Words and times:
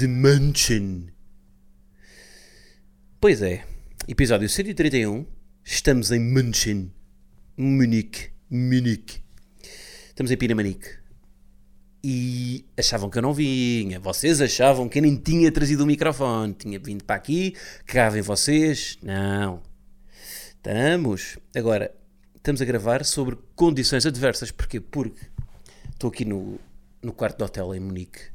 München. 0.00 1.10
Pois 3.20 3.42
é, 3.42 3.64
episódio 4.08 4.48
131, 4.48 5.24
estamos 5.62 6.10
em 6.10 6.18
München, 6.18 6.92
Munique, 7.56 8.30
Munique. 8.50 9.20
Estamos 10.08 10.32
em 10.32 10.36
Pinamanique. 10.36 10.88
E 12.02 12.64
achavam 12.76 13.08
que 13.08 13.18
eu 13.18 13.22
não 13.22 13.32
vinha, 13.32 14.00
vocês 14.00 14.40
achavam 14.40 14.88
que 14.88 14.98
eu 14.98 15.02
nem 15.02 15.14
tinha 15.14 15.52
trazido 15.52 15.84
o 15.84 15.86
microfone, 15.86 16.54
tinha 16.54 16.80
vindo 16.80 17.04
para 17.04 17.14
aqui, 17.16 17.54
cagava 17.86 18.18
em 18.18 18.22
vocês. 18.22 18.98
Não. 19.02 19.62
Estamos. 20.48 21.38
Agora, 21.54 21.94
estamos 22.34 22.60
a 22.60 22.64
gravar 22.64 23.04
sobre 23.04 23.38
condições 23.54 24.04
adversas. 24.04 24.50
Porquê? 24.50 24.80
Porque 24.80 25.26
estou 25.92 26.10
aqui 26.10 26.24
no, 26.24 26.58
no 27.00 27.12
quarto 27.12 27.38
de 27.38 27.44
hotel 27.44 27.72
em 27.74 27.80
Munique 27.80 28.32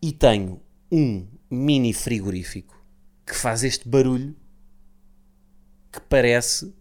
e 0.00 0.12
tenho 0.12 0.60
um 0.90 1.26
mini 1.50 1.92
frigorífico 1.92 2.80
que 3.24 3.34
faz 3.34 3.64
este 3.64 3.88
barulho 3.88 4.36
que 5.92 6.00
parece 6.00 6.72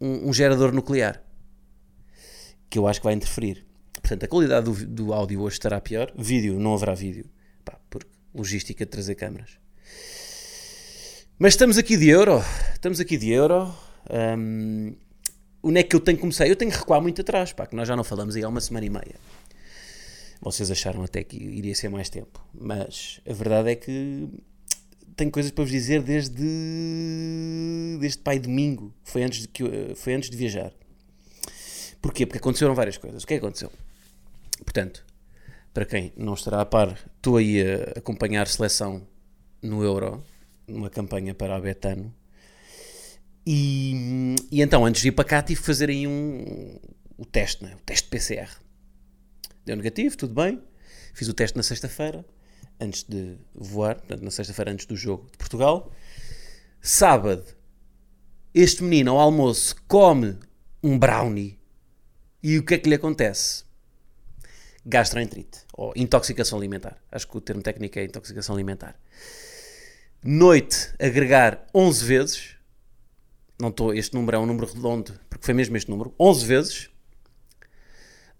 um, 0.00 0.28
um 0.28 0.32
gerador 0.32 0.72
nuclear 0.72 1.22
que 2.68 2.78
eu 2.78 2.86
acho 2.86 3.00
que 3.00 3.04
vai 3.04 3.14
interferir. 3.14 3.66
Portanto, 3.94 4.24
a 4.24 4.28
qualidade 4.28 4.64
do, 4.64 4.86
do 4.86 5.12
áudio 5.12 5.40
hoje 5.40 5.54
estará 5.54 5.80
pior. 5.80 6.12
Vídeo, 6.16 6.58
não 6.58 6.72
haverá 6.72 6.94
vídeo. 6.94 7.26
Pá, 7.64 7.78
porque 7.90 8.08
logística 8.32 8.84
de 8.84 8.90
trazer 8.90 9.16
câmaras. 9.16 9.58
Mas 11.38 11.54
estamos 11.54 11.76
aqui 11.76 11.96
de 11.96 12.08
euro. 12.08 12.42
Estamos 12.72 13.00
aqui 13.00 13.16
de 13.18 13.30
euro. 13.30 13.74
Um, 14.38 14.94
onde 15.62 15.80
é 15.80 15.82
que 15.82 15.96
eu 15.96 16.00
tenho 16.00 16.16
que 16.16 16.20
começar? 16.20 16.46
Eu 16.46 16.54
tenho 16.54 16.70
que 16.70 16.78
recuar 16.78 17.02
muito 17.02 17.20
atrás, 17.20 17.52
pá, 17.52 17.66
que 17.66 17.74
nós 17.74 17.88
já 17.88 17.96
não 17.96 18.04
falamos 18.04 18.36
aí 18.36 18.44
há 18.44 18.48
uma 18.48 18.60
semana 18.60 18.86
e 18.86 18.90
meia. 18.90 19.16
Vocês 20.40 20.70
acharam 20.70 21.02
até 21.02 21.22
que 21.22 21.36
iria 21.36 21.74
ser 21.74 21.88
mais 21.88 22.08
tempo. 22.08 22.44
Mas 22.54 23.20
a 23.28 23.32
verdade 23.32 23.70
é 23.70 23.76
que 23.76 24.28
tenho 25.14 25.30
coisas 25.30 25.52
para 25.52 25.64
vos 25.64 25.70
dizer 25.70 26.02
desde, 26.02 26.42
desde 28.00 28.18
pai 28.18 28.38
domingo. 28.38 28.94
Foi 29.04 29.22
antes, 29.22 29.42
de 29.42 29.48
que, 29.48 29.94
foi 29.96 30.14
antes 30.14 30.30
de 30.30 30.36
viajar. 30.36 30.72
Porquê? 32.00 32.24
Porque 32.24 32.38
aconteceram 32.38 32.74
várias 32.74 32.96
coisas. 32.96 33.22
O 33.22 33.26
que 33.26 33.34
é 33.34 33.38
que 33.38 33.44
aconteceu? 33.44 33.70
Portanto, 34.64 35.04
para 35.74 35.84
quem 35.84 36.12
não 36.16 36.34
estará 36.34 36.62
a 36.62 36.66
par, 36.66 36.98
estou 37.16 37.36
aí 37.36 37.60
a 37.60 37.98
acompanhar 37.98 38.48
seleção 38.48 39.06
no 39.62 39.84
Euro, 39.84 40.24
numa 40.66 40.88
campanha 40.88 41.34
para 41.34 41.56
a 41.56 41.60
Betano. 41.60 42.14
E, 43.46 44.36
e 44.50 44.62
então, 44.62 44.84
antes 44.84 45.02
de 45.02 45.08
ir 45.08 45.12
para 45.12 45.24
cá, 45.24 45.42
tive 45.42 45.60
que 45.60 45.66
fazer 45.66 45.90
aí 45.90 46.06
um, 46.06 46.78
o 47.18 47.26
teste, 47.26 47.62
né? 47.62 47.74
o 47.74 47.82
teste 47.84 48.08
PCR. 48.08 48.48
Deu 49.70 49.76
negativo, 49.76 50.16
tudo 50.16 50.34
bem. 50.34 50.60
Fiz 51.14 51.28
o 51.28 51.32
teste 51.32 51.56
na 51.56 51.62
sexta-feira, 51.62 52.26
antes 52.80 53.04
de 53.04 53.36
voar, 53.54 53.94
portanto, 53.94 54.22
na 54.24 54.30
sexta-feira 54.32 54.72
antes 54.72 54.84
do 54.84 54.96
jogo 54.96 55.30
de 55.30 55.38
Portugal. 55.38 55.92
Sábado, 56.82 57.44
este 58.52 58.82
menino 58.82 59.12
ao 59.12 59.20
almoço 59.20 59.76
come 59.86 60.36
um 60.82 60.98
brownie 60.98 61.56
e 62.42 62.58
o 62.58 62.64
que 62.64 62.74
é 62.74 62.78
que 62.78 62.88
lhe 62.88 62.96
acontece? 62.96 63.62
Gastroenterite 64.84 65.60
ou 65.72 65.92
intoxicação 65.94 66.58
alimentar. 66.58 67.00
Acho 67.08 67.28
que 67.28 67.36
o 67.36 67.40
termo 67.40 67.62
técnico 67.62 67.96
é 67.96 68.04
intoxicação 68.04 68.56
alimentar. 68.56 68.98
Noite, 70.20 70.92
agregar 70.98 71.64
11 71.72 72.04
vezes. 72.04 72.56
Não 73.56 73.68
estou, 73.68 73.94
este 73.94 74.14
número 74.14 74.36
é 74.36 74.40
um 74.40 74.46
número 74.46 74.66
redondo, 74.66 75.14
porque 75.28 75.44
foi 75.44 75.54
mesmo 75.54 75.76
este 75.76 75.88
número. 75.88 76.12
11 76.18 76.44
vezes. 76.44 76.90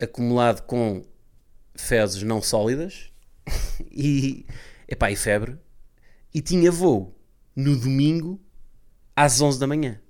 Acumulado 0.00 0.62
com 0.62 1.04
fezes 1.75 2.22
não 2.22 2.42
sólidas 2.42 3.12
e, 3.91 4.47
epá, 4.88 5.10
e 5.10 5.16
febre. 5.16 5.58
E 6.32 6.41
tinha 6.41 6.70
voo 6.70 7.16
no 7.54 7.76
domingo 7.76 8.41
às 9.16 9.41
11 9.41 9.58
da 9.58 9.66
manhã. 9.66 10.00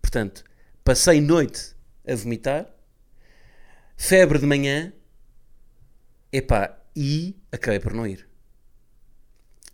Portanto, 0.00 0.44
passei 0.84 1.20
noite 1.20 1.74
a 2.06 2.14
vomitar, 2.14 2.66
febre 3.96 4.38
de 4.38 4.46
manhã, 4.46 4.92
epá, 6.32 6.80
e 6.94 7.36
acabei 7.52 7.80
por 7.80 7.92
não 7.92 8.06
ir. 8.06 8.28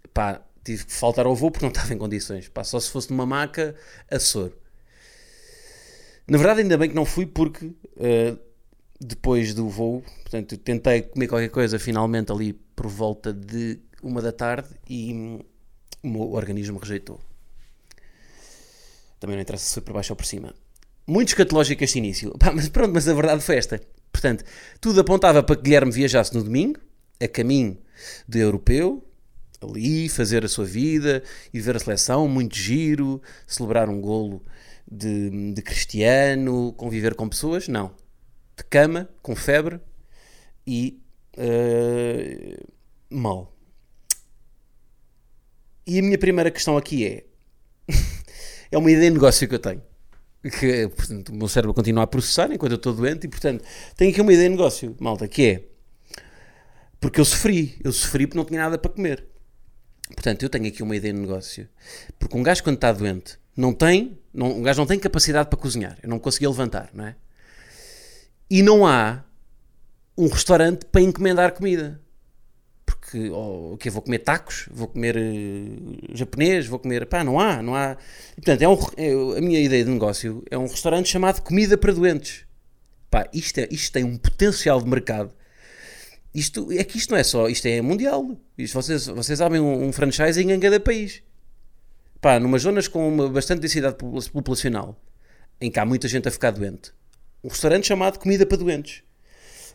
Epá, 0.04 0.42
tive 0.64 0.86
que 0.86 0.92
faltar 0.92 1.26
ao 1.26 1.36
voo 1.36 1.50
porque 1.50 1.64
não 1.64 1.70
estava 1.72 1.92
em 1.94 1.98
condições. 1.98 2.46
Epá, 2.46 2.64
só 2.64 2.80
se 2.80 2.90
fosse 2.90 3.10
numa 3.10 3.26
maca 3.26 3.74
a 4.10 4.18
soro. 4.18 4.56
Na 6.26 6.38
verdade, 6.38 6.62
ainda 6.62 6.76
bem 6.76 6.88
que 6.88 6.94
não 6.94 7.04
fui 7.04 7.24
porque 7.24 7.66
uh, 7.66 8.38
depois 9.00 9.54
do 9.54 9.68
voo, 9.68 10.02
portanto, 10.22 10.56
tentei 10.56 11.02
comer 11.02 11.28
qualquer 11.28 11.50
coisa 11.50 11.78
finalmente 11.78 12.32
ali 12.32 12.52
por 12.52 12.86
volta 12.86 13.32
de 13.32 13.78
uma 14.02 14.22
da 14.22 14.32
tarde 14.32 14.68
e 14.88 15.40
o 16.02 16.08
meu 16.08 16.32
organismo 16.32 16.78
rejeitou. 16.78 17.20
Também 19.20 19.36
não 19.36 19.42
interessa 19.42 19.66
se 19.66 19.74
foi 19.74 19.82
por 19.82 19.94
baixo 19.94 20.12
ou 20.12 20.16
por 20.16 20.26
cima. 20.26 20.54
Muito 21.06 21.28
escatológico 21.28 21.84
este 21.84 21.98
início. 21.98 22.36
Pá, 22.38 22.52
mas 22.52 22.68
pronto, 22.68 22.92
mas 22.92 23.08
a 23.08 23.14
verdade 23.14 23.42
foi 23.42 23.56
esta. 23.56 23.80
Portanto, 24.12 24.44
tudo 24.80 25.00
apontava 25.00 25.42
para 25.42 25.56
que 25.56 25.62
Guilherme 25.62 25.92
viajasse 25.92 26.34
no 26.34 26.42
domingo, 26.42 26.80
a 27.20 27.28
caminho 27.28 27.78
de 28.28 28.38
europeu, 28.40 29.04
ali, 29.60 30.08
fazer 30.08 30.44
a 30.44 30.48
sua 30.48 30.64
vida 30.64 31.22
e 31.52 31.60
ver 31.60 31.76
a 31.76 31.78
seleção, 31.78 32.28
muito 32.28 32.56
giro, 32.56 33.22
celebrar 33.46 33.88
um 33.88 34.00
golo 34.00 34.44
de, 34.90 35.52
de 35.52 35.62
Cristiano, 35.62 36.72
conviver 36.76 37.14
com 37.14 37.28
pessoas. 37.28 37.68
Não 37.68 38.05
de 38.56 38.64
cama, 38.64 39.08
com 39.22 39.36
febre 39.36 39.80
e 40.66 41.00
uh, 41.36 42.72
mal. 43.10 43.52
E 45.86 45.98
a 45.98 46.02
minha 46.02 46.18
primeira 46.18 46.50
questão 46.50 46.76
aqui 46.76 47.06
é: 47.06 47.24
é 48.70 48.78
uma 48.78 48.90
ideia 48.90 49.10
de 49.10 49.14
negócio 49.14 49.48
que 49.48 49.54
eu 49.54 49.58
tenho. 49.58 49.82
Que, 50.42 50.88
portanto, 50.88 51.30
o 51.30 51.34
meu 51.34 51.48
cérebro 51.48 51.74
continua 51.74 52.04
a 52.04 52.06
processar 52.06 52.52
enquanto 52.52 52.72
eu 52.72 52.76
estou 52.76 52.92
doente 52.92 53.26
e, 53.26 53.28
portanto, 53.28 53.64
tenho 53.96 54.12
aqui 54.12 54.20
uma 54.20 54.32
ideia 54.32 54.48
de 54.48 54.54
negócio, 54.54 54.96
malta, 55.00 55.26
que 55.26 55.42
é 55.44 55.76
porque 57.00 57.20
eu 57.20 57.24
sofri, 57.24 57.78
eu 57.84 57.92
sofri 57.92 58.26
porque 58.26 58.38
não 58.38 58.44
tinha 58.44 58.60
nada 58.60 58.78
para 58.78 58.90
comer. 58.90 59.24
Portanto, 60.08 60.42
eu 60.42 60.48
tenho 60.48 60.66
aqui 60.66 60.82
uma 60.82 60.96
ideia 60.96 61.12
de 61.12 61.20
negócio. 61.20 61.68
Porque 62.18 62.36
um 62.36 62.42
gajo, 62.42 62.62
quando 62.62 62.76
está 62.76 62.92
doente, 62.92 63.38
não 63.56 63.72
tem, 63.72 64.18
não, 64.32 64.58
um 64.58 64.62
gajo 64.62 64.80
não 64.80 64.86
tem 64.86 64.98
capacidade 64.98 65.48
para 65.48 65.58
cozinhar. 65.58 65.98
Eu 66.02 66.08
não 66.08 66.18
conseguia 66.18 66.48
levantar, 66.48 66.90
não 66.94 67.06
é? 67.06 67.16
E 68.50 68.62
não 68.62 68.86
há 68.86 69.24
um 70.16 70.28
restaurante 70.28 70.86
para 70.86 71.00
encomendar 71.00 71.52
comida. 71.52 72.00
Porque, 72.84 73.30
oh, 73.30 73.74
o 73.74 73.76
que 73.76 73.90
Vou 73.90 74.00
comer 74.00 74.20
tacos? 74.20 74.68
Vou 74.70 74.88
comer 74.88 75.16
uh, 75.16 76.16
japonês? 76.16 76.66
Vou 76.66 76.78
comer. 76.78 77.06
Pá, 77.06 77.22
não 77.24 77.38
há, 77.38 77.62
não 77.62 77.74
há. 77.74 77.96
E, 78.32 78.40
portanto, 78.40 78.62
é 78.62 78.68
um, 78.68 78.78
é, 78.96 79.38
a 79.38 79.40
minha 79.40 79.60
ideia 79.60 79.84
de 79.84 79.90
negócio 79.90 80.42
é 80.50 80.56
um 80.56 80.66
restaurante 80.66 81.08
chamado 81.08 81.40
Comida 81.42 81.76
para 81.76 81.92
Doentes. 81.92 82.44
Pá, 83.10 83.28
isto, 83.32 83.58
é, 83.58 83.68
isto 83.70 83.92
tem 83.92 84.04
um 84.04 84.16
potencial 84.16 84.80
de 84.80 84.88
mercado. 84.88 85.32
Isto, 86.32 86.70
é 86.70 86.84
que 86.84 86.98
isto 86.98 87.10
não 87.10 87.18
é 87.18 87.24
só, 87.24 87.48
isto 87.48 87.66
é 87.66 87.80
mundial. 87.80 88.36
Isto, 88.56 88.74
vocês, 88.74 89.06
vocês 89.06 89.40
abrem 89.40 89.60
um, 89.60 89.86
um 89.86 89.92
franchising 89.92 90.52
em 90.52 90.60
cada 90.60 90.78
país. 90.78 91.22
Pá, 92.20 92.38
numas 92.38 92.62
zonas 92.62 92.88
com 92.88 93.08
uma 93.08 93.28
bastante 93.28 93.60
densidade 93.60 93.96
populacional, 94.32 95.00
em 95.60 95.70
que 95.70 95.78
há 95.78 95.84
muita 95.84 96.08
gente 96.08 96.28
a 96.28 96.30
ficar 96.30 96.50
doente 96.50 96.92
um 97.46 97.48
restaurante 97.48 97.86
chamado 97.86 98.18
Comida 98.18 98.44
para 98.44 98.56
Doentes. 98.56 99.04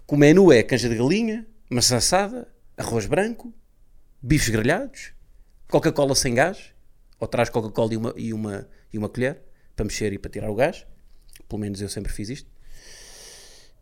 O 0.05 0.17
menu 0.17 0.51
é 0.51 0.61
canja 0.61 0.89
de 0.89 0.95
galinha, 0.97 1.47
maçã 1.69 1.95
assada, 1.95 2.53
arroz 2.75 3.05
branco, 3.05 3.53
bifes 4.21 4.49
grelhados, 4.49 5.13
Coca-Cola 5.69 6.13
sem 6.13 6.33
gás, 6.33 6.73
ou 7.17 7.29
traz 7.29 7.49
Coca-Cola 7.49 7.93
e 7.93 7.97
uma, 7.97 8.13
e, 8.17 8.33
uma, 8.33 8.69
e 8.91 8.97
uma 8.97 9.07
colher 9.07 9.41
para 9.73 9.85
mexer 9.85 10.11
e 10.11 10.19
para 10.19 10.29
tirar 10.29 10.51
o 10.51 10.55
gás. 10.55 10.85
Pelo 11.47 11.61
menos 11.61 11.79
eu 11.81 11.87
sempre 11.87 12.11
fiz 12.11 12.27
isto. 12.29 12.51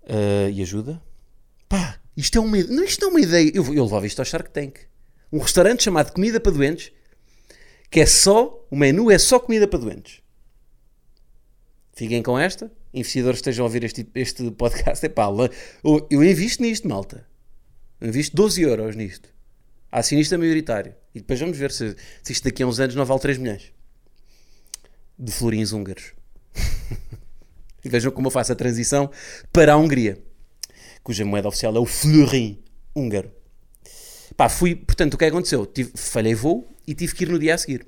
Uh, 0.03 0.51
e 0.53 0.61
ajuda. 0.61 1.01
Pá, 1.67 1.99
isto 2.15 2.37
é 2.37 2.41
uma, 2.41 2.57
não, 2.65 2.83
isto 2.83 3.03
é 3.03 3.07
uma 3.07 3.19
ideia. 3.19 3.51
Eu, 3.55 3.73
eu 3.73 3.85
levava 3.85 4.05
isto 4.05 4.19
ao 4.19 4.25
Shark 4.25 4.51
Tank. 4.51 4.81
Um 5.33 5.39
restaurante 5.39 5.81
chamado 5.81 6.13
Comida 6.13 6.39
para 6.39 6.51
Doentes, 6.51 6.91
que 7.89 8.01
é 8.01 8.05
só, 8.05 8.63
o 8.69 8.75
menu 8.75 9.09
é 9.09 9.17
só 9.17 9.39
comida 9.39 9.67
para 9.67 9.79
doentes. 9.79 10.21
Fiquem 11.91 12.21
com 12.21 12.37
esta 12.37 12.71
investidores 12.93 13.37
que 13.37 13.49
estejam 13.49 13.65
a 13.65 13.67
ouvir 13.67 13.83
este, 13.83 14.07
este 14.15 14.49
podcast, 14.51 15.05
é 15.05 15.09
pá, 15.09 15.27
eu, 15.83 16.23
invisto 16.23 16.63
nisto, 16.63 16.87
malta. 16.87 17.27
Eu 17.99 18.07
invisto 18.07 18.35
12 18.35 18.61
euros 18.61 18.95
nisto. 18.95 19.29
Acionista 19.91 20.37
maioritário. 20.37 20.95
E 21.13 21.19
depois 21.19 21.39
vamos 21.39 21.57
ver 21.57 21.71
se, 21.71 21.95
se 22.23 22.31
isto 22.31 22.43
daqui 22.43 22.63
a 22.63 22.67
uns 22.67 22.79
anos 22.79 22.95
não 22.95 23.05
vale 23.05 23.19
3 23.19 23.37
milhões. 23.37 23.73
De 25.17 25.31
florins 25.31 25.71
húngaros. 25.71 26.13
e 27.83 27.89
vejam 27.89 28.11
como 28.11 28.27
eu 28.27 28.31
faço 28.31 28.51
a 28.51 28.55
transição 28.55 29.11
para 29.51 29.73
a 29.73 29.77
Hungria. 29.77 30.21
Cuja 31.03 31.25
moeda 31.25 31.47
oficial 31.47 31.75
é 31.75 31.79
o 31.79 31.85
florin 31.85 32.63
húngaro. 32.95 33.31
Pá, 34.37 34.47
fui, 34.47 34.75
portanto, 34.75 35.15
o 35.15 35.17
que 35.17 35.25
é 35.25 35.27
aconteceu? 35.27 35.65
Tive, 35.65 35.91
falhei 35.95 36.33
voo 36.33 36.67
e 36.87 36.93
tive 36.93 37.13
que 37.13 37.23
ir 37.23 37.29
no 37.29 37.39
dia 37.39 37.55
a 37.55 37.57
seguir. 37.57 37.85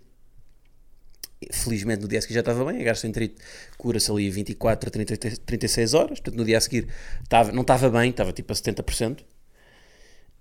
Felizmente 1.51 2.01
no 2.01 2.07
dia 2.07 2.19
a 2.19 2.21
seguir 2.21 2.35
já 2.35 2.39
estava 2.41 2.63
bem, 2.65 2.81
a 2.81 2.83
gastroenterite 2.83 3.35
cura-se 3.77 4.11
ali 4.11 4.29
24 4.29 4.87
a 4.87 4.91
30, 4.91 5.37
36 5.45 5.93
horas, 5.93 6.19
portanto 6.19 6.35
no 6.35 6.45
dia 6.45 6.57
a 6.57 6.61
seguir 6.61 6.87
estava, 7.23 7.51
não 7.51 7.61
estava 7.61 7.89
bem, 7.89 8.11
estava 8.11 8.31
tipo 8.31 8.53
a 8.53 8.55
70%. 8.55 9.23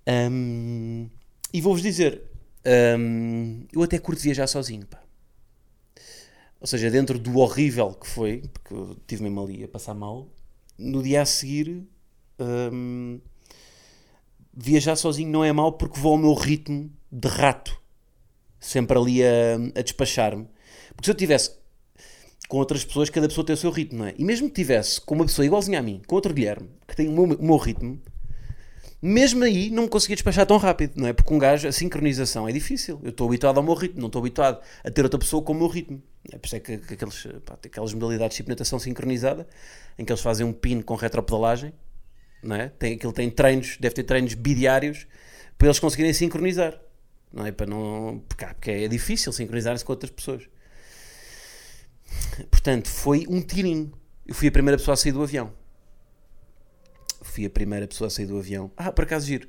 Um, 0.07 1.09
e 1.53 1.61
vou-vos 1.61 1.81
dizer, 1.81 2.21
um, 2.99 3.65
eu 3.73 3.81
até 3.83 3.97
curto 3.97 4.21
viajar 4.21 4.47
sozinho, 4.47 4.85
pá. 4.85 5.01
Ou 6.59 6.67
seja, 6.67 6.91
dentro 6.91 7.17
do 7.17 7.39
horrível 7.39 7.93
que 7.93 8.07
foi, 8.07 8.43
porque 8.53 8.73
eu 8.73 8.95
tive 9.07 9.23
mesmo 9.23 9.43
ali 9.43 9.63
a 9.63 9.67
passar 9.67 9.95
mal, 9.95 10.29
no 10.77 11.01
dia 11.01 11.23
a 11.23 11.25
seguir 11.25 11.83
um, 12.39 13.19
viajar 14.53 14.95
sozinho 14.95 15.29
não 15.29 15.43
é 15.43 15.51
mau 15.51 15.73
porque 15.73 15.99
vou 15.99 16.13
ao 16.13 16.17
meu 16.17 16.33
ritmo 16.33 16.91
de 17.11 17.27
rato, 17.27 17.79
sempre 18.59 18.97
ali 18.97 19.23
a, 19.23 19.55
a 19.75 19.81
despachar-me. 19.81 20.47
Porque 20.95 21.05
se 21.05 21.11
eu 21.11 21.15
tivesse 21.15 21.51
com 22.47 22.57
outras 22.57 22.83
pessoas, 22.83 23.09
cada 23.09 23.27
pessoa 23.27 23.45
tem 23.45 23.53
o 23.53 23.57
seu 23.57 23.71
ritmo, 23.71 23.99
não 23.99 24.05
é? 24.07 24.13
E 24.17 24.25
mesmo 24.25 24.49
que 24.49 24.55
tivesse 24.55 24.99
com 24.99 25.15
uma 25.15 25.25
pessoa 25.25 25.45
igualzinha 25.45 25.79
a 25.79 25.81
mim, 25.81 26.01
com 26.05 26.15
outro 26.15 26.33
Guilherme, 26.33 26.69
que 26.87 26.95
tem 26.95 27.07
o 27.07 27.11
meu, 27.11 27.37
o 27.37 27.45
meu 27.45 27.57
ritmo, 27.57 28.01
mesmo 29.01 29.43
aí 29.43 29.71
não 29.71 29.83
me 29.83 29.89
conseguia 29.89 30.15
despachar 30.15 30.45
tão 30.45 30.57
rápido, 30.57 30.93
não 30.95 31.07
é? 31.07 31.13
Porque 31.13 31.33
um 31.33 31.39
gajo, 31.39 31.67
a 31.67 31.71
sincronização 31.71 32.47
é 32.47 32.51
difícil. 32.51 32.99
Eu 33.03 33.09
estou 33.09 33.27
habituado 33.27 33.57
ao 33.57 33.63
meu 33.63 33.73
ritmo, 33.73 33.99
não 33.99 34.07
estou 34.07 34.19
habituado 34.19 34.61
a 34.83 34.91
ter 34.91 35.03
outra 35.03 35.17
pessoa 35.17 35.41
com 35.41 35.53
o 35.53 35.55
meu 35.55 35.67
ritmo. 35.67 36.03
É 36.31 36.37
por 36.37 36.45
isso 36.45 36.55
é 36.55 36.59
que, 36.59 36.77
que 36.77 36.93
aqueles, 36.93 37.27
pá, 37.43 37.57
aquelas 37.65 37.93
modalidades 37.93 38.37
tipo 38.37 38.49
natação 38.49 38.77
sincronizada, 38.77 39.47
em 39.97 40.05
que 40.05 40.11
eles 40.11 40.21
fazem 40.21 40.45
um 40.45 40.53
pino 40.53 40.83
com 40.83 40.93
retropedalagem, 40.93 41.73
não 42.43 42.55
é? 42.55 42.69
Tem, 42.69 42.93
aquilo 42.93 43.11
tem 43.11 43.29
treinos, 43.29 43.77
deve 43.79 43.95
ter 43.95 44.03
treinos 44.03 44.35
bidiários 44.35 45.07
para 45.57 45.67
eles 45.67 45.79
conseguirem 45.79 46.13
sincronizar, 46.13 46.79
não 47.33 47.45
é? 47.45 47.51
Para 47.51 47.65
não, 47.65 48.21
porque, 48.27 48.45
porque 48.45 48.71
é 48.71 48.87
difícil 48.87 49.31
sincronizar-se 49.31 49.83
com 49.83 49.93
outras 49.93 50.11
pessoas. 50.11 50.43
Portanto, 52.49 52.87
foi 52.87 53.25
um 53.29 53.41
tirinho. 53.41 53.91
Eu 54.25 54.33
fui 54.33 54.47
a 54.47 54.51
primeira 54.51 54.77
pessoa 54.77 54.93
a 54.93 54.97
sair 54.97 55.11
do 55.11 55.21
avião. 55.21 55.53
Fui 57.21 57.45
a 57.45 57.49
primeira 57.49 57.87
pessoa 57.87 58.07
a 58.07 58.11
sair 58.11 58.25
do 58.25 58.37
avião. 58.37 58.71
Ah, 58.75 58.91
por 58.91 59.03
acaso 59.03 59.27
giro. 59.27 59.47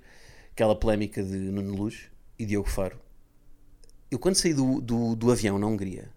Aquela 0.53 0.75
polémica 0.75 1.23
de 1.23 1.37
Nuno 1.37 1.75
Luz 1.75 2.11
e 2.39 2.45
Diogo 2.45 2.69
Faro. 2.69 3.01
Eu 4.11 4.19
quando 4.19 4.35
saí 4.35 4.53
do, 4.53 4.81
do, 4.81 5.17
do 5.17 5.33
avião 5.33 5.59
na 5.59 5.67
Hungria, 5.67 6.11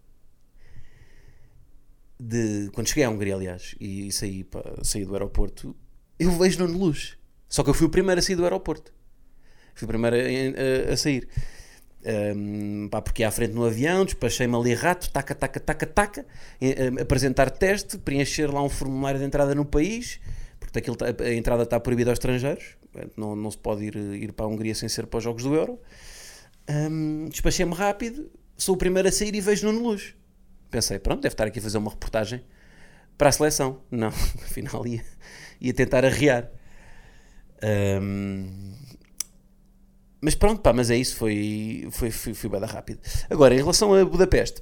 de, 2.19 2.69
quando 2.73 2.87
cheguei 2.87 3.03
à 3.03 3.09
Hungria, 3.09 3.35
aliás, 3.35 3.75
e 3.79 4.11
saí, 4.11 4.43
pá, 4.43 4.61
saí 4.83 5.05
do 5.05 5.13
aeroporto, 5.13 5.75
eu 6.19 6.31
vejo 6.31 6.59
Nuno 6.59 6.77
Luz. 6.77 7.17
Só 7.47 7.63
que 7.63 7.69
eu 7.69 7.73
fui 7.73 7.87
o 7.87 7.89
primeiro 7.89 8.19
a 8.19 8.21
sair 8.21 8.35
do 8.35 8.43
aeroporto. 8.43 8.93
Fui 9.73 9.85
o 9.85 9.87
primeiro 9.87 10.15
a, 10.15 10.89
a, 10.89 10.93
a 10.93 10.97
sair. 10.97 11.27
Um, 12.05 12.87
pá, 12.87 13.01
porque 13.01 13.23
à 13.23 13.31
frente 13.31 13.53
no 13.53 13.65
avião, 13.65 14.05
despachei-me 14.05 14.55
ali 14.55 14.75
rato, 14.75 15.09
taca, 15.09 15.33
taca, 15.33 15.59
taca, 15.59 15.87
taca, 15.87 16.25
apresentar 17.01 17.49
teste, 17.49 17.97
preencher 17.97 18.53
lá 18.53 18.61
um 18.61 18.69
formulário 18.69 19.19
de 19.19 19.25
entrada 19.25 19.55
no 19.55 19.65
país, 19.65 20.19
porque 20.59 20.77
aquilo, 20.77 20.95
tá, 20.95 21.07
a 21.07 21.33
entrada 21.33 21.63
está 21.63 21.79
proibida 21.79 22.11
aos 22.11 22.19
estrangeiros, 22.19 22.77
não, 23.17 23.35
não 23.35 23.49
se 23.49 23.57
pode 23.57 23.85
ir, 23.85 23.95
ir 23.95 24.33
para 24.33 24.45
a 24.45 24.49
Hungria 24.49 24.75
sem 24.75 24.87
ser 24.87 25.07
para 25.07 25.17
os 25.17 25.23
Jogos 25.23 25.41
do 25.41 25.55
Euro. 25.55 25.79
Um, 26.69 27.27
despachei-me 27.27 27.73
rápido, 27.73 28.29
sou 28.55 28.75
o 28.75 28.77
primeiro 28.77 29.07
a 29.07 29.11
sair 29.11 29.33
e 29.33 29.41
vejo 29.41 29.71
no 29.71 29.79
Luz. 29.79 30.13
Pensei, 30.69 30.99
pronto, 30.99 31.21
deve 31.21 31.33
estar 31.33 31.45
aqui 31.47 31.57
a 31.57 31.61
fazer 31.61 31.79
uma 31.79 31.89
reportagem 31.89 32.43
para 33.17 33.29
a 33.29 33.31
seleção. 33.31 33.81
Não, 33.89 34.09
afinal 34.45 34.85
ia, 34.85 35.03
ia 35.59 35.73
tentar 35.73 36.05
arrear. 36.05 36.51
Um, 38.01 38.75
mas 40.25 40.33
pronto, 40.33 40.59
pá, 40.59 40.73
mas 40.73 40.89
é 40.89 40.97
isso, 40.97 41.15
foi, 41.17 41.87
foi, 41.91 42.09
foi, 42.09 42.33
foi 42.33 42.49
bada 42.49 42.65
rápido. 42.65 42.99
Agora, 43.29 43.53
em 43.53 43.59
relação 43.59 43.93
a 43.93 44.03
Budapeste, 44.03 44.59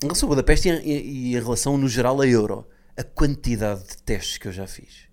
em 0.00 0.06
relação 0.06 0.28
a 0.28 0.30
Budapeste 0.30 0.68
e, 0.68 1.32
e, 1.32 1.36
em 1.36 1.40
relação 1.40 1.76
no 1.76 1.88
geral 1.88 2.20
a 2.20 2.26
Euro, 2.28 2.64
a 2.96 3.02
quantidade 3.02 3.82
de 3.82 3.96
testes 4.04 4.38
que 4.38 4.46
eu 4.46 4.52
já 4.52 4.64
fiz. 4.64 5.08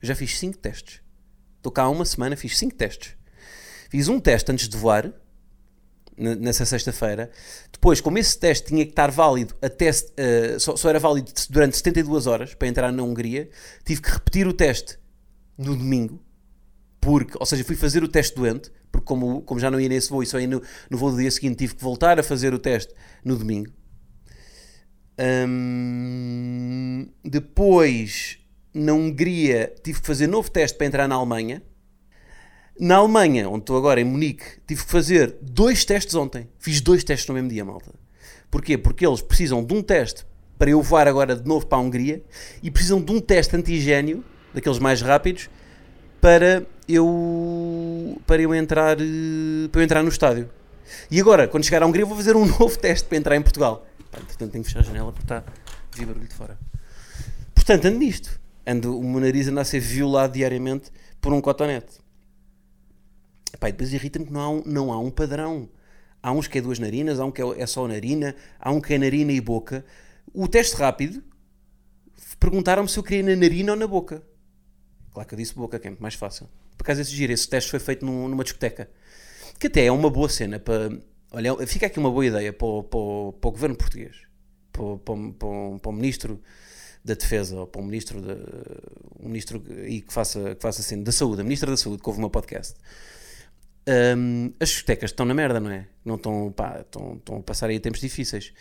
Eu 0.00 0.06
já 0.06 0.14
fiz 0.14 0.38
5 0.38 0.58
testes. 0.58 1.00
Estou 1.56 1.72
cá 1.72 1.82
há 1.82 1.90
uma 1.90 2.04
semana, 2.04 2.36
fiz 2.36 2.56
5 2.56 2.76
testes. 2.76 3.16
Fiz 3.90 4.06
um 4.06 4.20
teste 4.20 4.52
antes 4.52 4.68
de 4.68 4.76
voar, 4.76 5.12
nessa 6.16 6.64
sexta-feira. 6.64 7.28
Depois, 7.72 8.00
como 8.00 8.18
esse 8.18 8.38
teste 8.38 8.68
tinha 8.68 8.84
que 8.84 8.92
estar 8.92 9.10
válido 9.10 9.56
até, 9.60 9.90
uh, 9.90 10.60
só, 10.60 10.76
só, 10.76 10.88
era 10.88 11.00
válido 11.00 11.32
durante 11.50 11.76
72 11.76 12.28
horas 12.28 12.54
para 12.54 12.68
entrar 12.68 12.92
na 12.92 13.02
Hungria, 13.02 13.50
tive 13.84 14.00
que 14.00 14.10
repetir 14.12 14.46
o 14.46 14.52
teste 14.52 14.96
no 15.58 15.74
domingo 15.74 16.24
porque, 17.06 17.34
ou 17.38 17.46
seja, 17.46 17.62
fui 17.62 17.76
fazer 17.76 18.02
o 18.02 18.08
teste 18.08 18.34
doente, 18.34 18.68
porque 18.90 19.06
como, 19.06 19.40
como 19.42 19.60
já 19.60 19.70
não 19.70 19.78
ia 19.78 19.88
nesse 19.88 20.10
voo 20.10 20.24
e 20.24 20.26
só 20.26 20.40
ia 20.40 20.48
no, 20.48 20.60
no 20.90 20.98
voo 20.98 21.12
do 21.12 21.18
dia 21.18 21.30
seguinte, 21.30 21.58
tive 21.58 21.76
que 21.76 21.80
voltar 21.80 22.18
a 22.18 22.22
fazer 22.24 22.52
o 22.52 22.58
teste 22.58 22.92
no 23.24 23.36
domingo. 23.36 23.70
Hum, 25.48 27.08
depois, 27.24 28.40
na 28.74 28.92
Hungria, 28.92 29.72
tive 29.84 30.00
que 30.00 30.06
fazer 30.06 30.26
novo 30.26 30.50
teste 30.50 30.76
para 30.76 30.88
entrar 30.88 31.06
na 31.06 31.14
Alemanha. 31.14 31.62
Na 32.76 32.96
Alemanha, 32.96 33.48
onde 33.48 33.60
estou 33.60 33.76
agora, 33.76 34.00
em 34.00 34.04
Munique, 34.04 34.44
tive 34.66 34.84
que 34.84 34.90
fazer 34.90 35.36
dois 35.40 35.84
testes 35.84 36.16
ontem. 36.16 36.48
Fiz 36.58 36.80
dois 36.80 37.04
testes 37.04 37.28
no 37.28 37.34
mesmo 37.34 37.50
dia, 37.50 37.64
malta. 37.64 37.94
Porquê? 38.50 38.76
Porque 38.76 39.06
eles 39.06 39.22
precisam 39.22 39.64
de 39.64 39.72
um 39.72 39.80
teste 39.80 40.26
para 40.58 40.70
eu 40.70 40.82
voar 40.82 41.06
agora 41.06 41.36
de 41.36 41.46
novo 41.46 41.68
para 41.68 41.78
a 41.78 41.80
Hungria 41.80 42.24
e 42.64 42.68
precisam 42.68 43.00
de 43.00 43.12
um 43.12 43.20
teste 43.20 43.54
antigênio, 43.54 44.24
daqueles 44.52 44.80
mais 44.80 45.00
rápidos, 45.00 45.48
para 46.20 46.66
eu 46.88 48.20
para 48.26 48.42
eu 48.42 48.54
entrar 48.54 48.96
para 49.70 49.80
eu 49.80 49.84
entrar 49.84 50.02
no 50.02 50.08
estádio. 50.08 50.50
E 51.10 51.20
agora, 51.20 51.48
quando 51.48 51.64
chegar 51.64 51.82
à 51.82 51.86
Hungria, 51.86 52.06
vou 52.06 52.16
fazer 52.16 52.36
um 52.36 52.46
novo 52.58 52.78
teste 52.78 53.08
para 53.08 53.18
entrar 53.18 53.36
em 53.36 53.42
Portugal. 53.42 53.86
Portanto, 54.10 54.50
tenho 54.50 54.64
que 54.64 54.70
fechar 54.70 54.80
a 54.80 54.82
janela 54.82 55.12
porque 55.12 55.24
está 55.24 55.38
a 55.38 56.06
barulho 56.06 56.26
de 56.26 56.34
fora. 56.34 56.58
Portanto, 57.54 57.86
ando 57.86 57.98
nisto. 57.98 58.40
Ando, 58.66 58.98
o 58.98 59.02
meu 59.02 59.20
nariz 59.20 59.48
anda 59.48 59.60
a 59.60 59.64
ser 59.64 59.80
violado 59.80 60.32
diariamente 60.32 60.90
por 61.20 61.32
um 61.32 61.40
cotonete. 61.40 62.00
Pá, 63.58 63.68
e 63.68 63.72
depois 63.72 63.92
irrita-me 63.92 64.26
que 64.26 64.32
não 64.32 64.40
há, 64.40 64.50
um, 64.50 64.62
não 64.66 64.92
há 64.92 64.98
um 64.98 65.10
padrão. 65.10 65.68
Há 66.22 66.32
uns 66.32 66.48
que 66.48 66.58
é 66.58 66.60
duas 66.60 66.78
narinas, 66.78 67.20
há 67.20 67.24
um 67.24 67.30
que 67.30 67.40
é, 67.40 67.62
é 67.62 67.66
só 67.66 67.86
narina, 67.86 68.34
há 68.58 68.70
um 68.70 68.80
que 68.80 68.94
é 68.94 68.98
narina 68.98 69.32
e 69.32 69.40
boca. 69.40 69.84
O 70.34 70.48
teste 70.48 70.76
rápido 70.76 71.22
perguntaram-me 72.38 72.88
se 72.88 72.98
eu 72.98 73.02
queria 73.02 73.22
na 73.22 73.40
narina 73.40 73.72
ou 73.72 73.78
na 73.78 73.86
boca. 73.86 74.22
Claro 75.12 75.28
que 75.28 75.34
eu 75.34 75.38
disse 75.38 75.54
boca, 75.54 75.78
que 75.78 75.86
é 75.86 75.90
muito 75.90 76.02
mais 76.02 76.14
fácil. 76.14 76.48
Por 76.76 76.84
acaso 76.84 77.00
esse 77.00 77.10
giro, 77.10 77.32
esse 77.32 77.48
teste 77.48 77.70
foi 77.70 77.80
feito 77.80 78.04
num, 78.04 78.28
numa 78.28 78.44
discoteca. 78.44 78.88
Que 79.58 79.66
até 79.68 79.86
é 79.86 79.92
uma 79.92 80.10
boa 80.10 80.28
cena 80.28 80.58
para. 80.58 80.90
Olha, 81.32 81.66
fica 81.66 81.86
aqui 81.86 81.98
uma 81.98 82.10
boa 82.10 82.24
ideia 82.24 82.52
para 82.52 82.66
o, 82.66 82.82
para 82.82 82.98
o, 82.98 83.32
para 83.32 83.48
o 83.48 83.52
governo 83.52 83.76
português, 83.76 84.16
para, 84.72 84.96
para, 84.98 85.14
para, 85.80 85.90
o 85.90 85.92
ministro 85.92 86.40
da 87.04 87.14
Defesa, 87.14 87.56
ou 87.56 87.66
para 87.66 87.80
o 87.80 87.84
ministro, 87.84 88.20
de, 88.20 88.32
um 89.20 89.28
ministro 89.28 89.62
aí 89.82 90.00
que 90.00 90.12
faça, 90.12 90.54
que 90.54 90.62
faça 90.62 90.80
assim, 90.80 91.02
da 91.02 91.12
Saúde, 91.12 91.40
a 91.40 91.44
ministra 91.44 91.70
da 91.70 91.76
Saúde, 91.76 92.02
que 92.02 92.08
houve 92.08 92.20
uma 92.20 92.30
podcast. 92.30 92.74
Um, 93.88 94.52
as 94.58 94.70
discotecas 94.70 95.10
estão 95.10 95.26
na 95.26 95.34
merda, 95.34 95.60
não 95.60 95.70
é? 95.70 95.86
Não 96.04 96.16
estão, 96.16 96.52
pá, 96.52 96.80
estão, 96.80 97.14
estão 97.14 97.36
a 97.38 97.42
passar 97.42 97.70
aí 97.70 97.78
tempos 97.80 98.00
difíceis. 98.00 98.52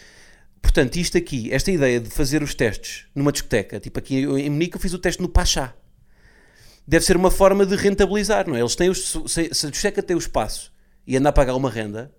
Portanto, 0.62 0.96
isto 0.96 1.18
aqui, 1.18 1.54
esta 1.54 1.72
ideia 1.72 2.00
de 2.00 2.10
fazer 2.10 2.42
os 2.42 2.56
testes 2.56 3.06
numa 3.14 3.32
discoteca, 3.32 3.80
tipo 3.80 4.00
aqui 4.00 4.24
em 4.24 4.50
Munique 4.50 4.76
eu 4.76 4.82
fiz 4.82 4.94
o 4.94 5.00
teste 5.00 5.22
no 5.22 5.30
Pachá 5.30 5.76
deve 6.88 7.06
ser 7.06 7.16
uma 7.18 7.32
forma 7.32 7.66
de 7.66 7.76
rentabilizar, 7.76 8.48
não 8.48 8.56
é? 8.56 8.60
Eles 8.60 8.76
têm 8.76 8.90
os, 8.90 9.12
se, 9.28 9.54
se 9.54 9.88
a 9.88 9.92
tem 9.92 10.16
o 10.16 10.20
espaço 10.20 10.72
e 11.06 11.18
anda 11.18 11.30
a 11.30 11.34
pagar 11.34 11.56
uma 11.56 11.70
renda, 11.70 12.12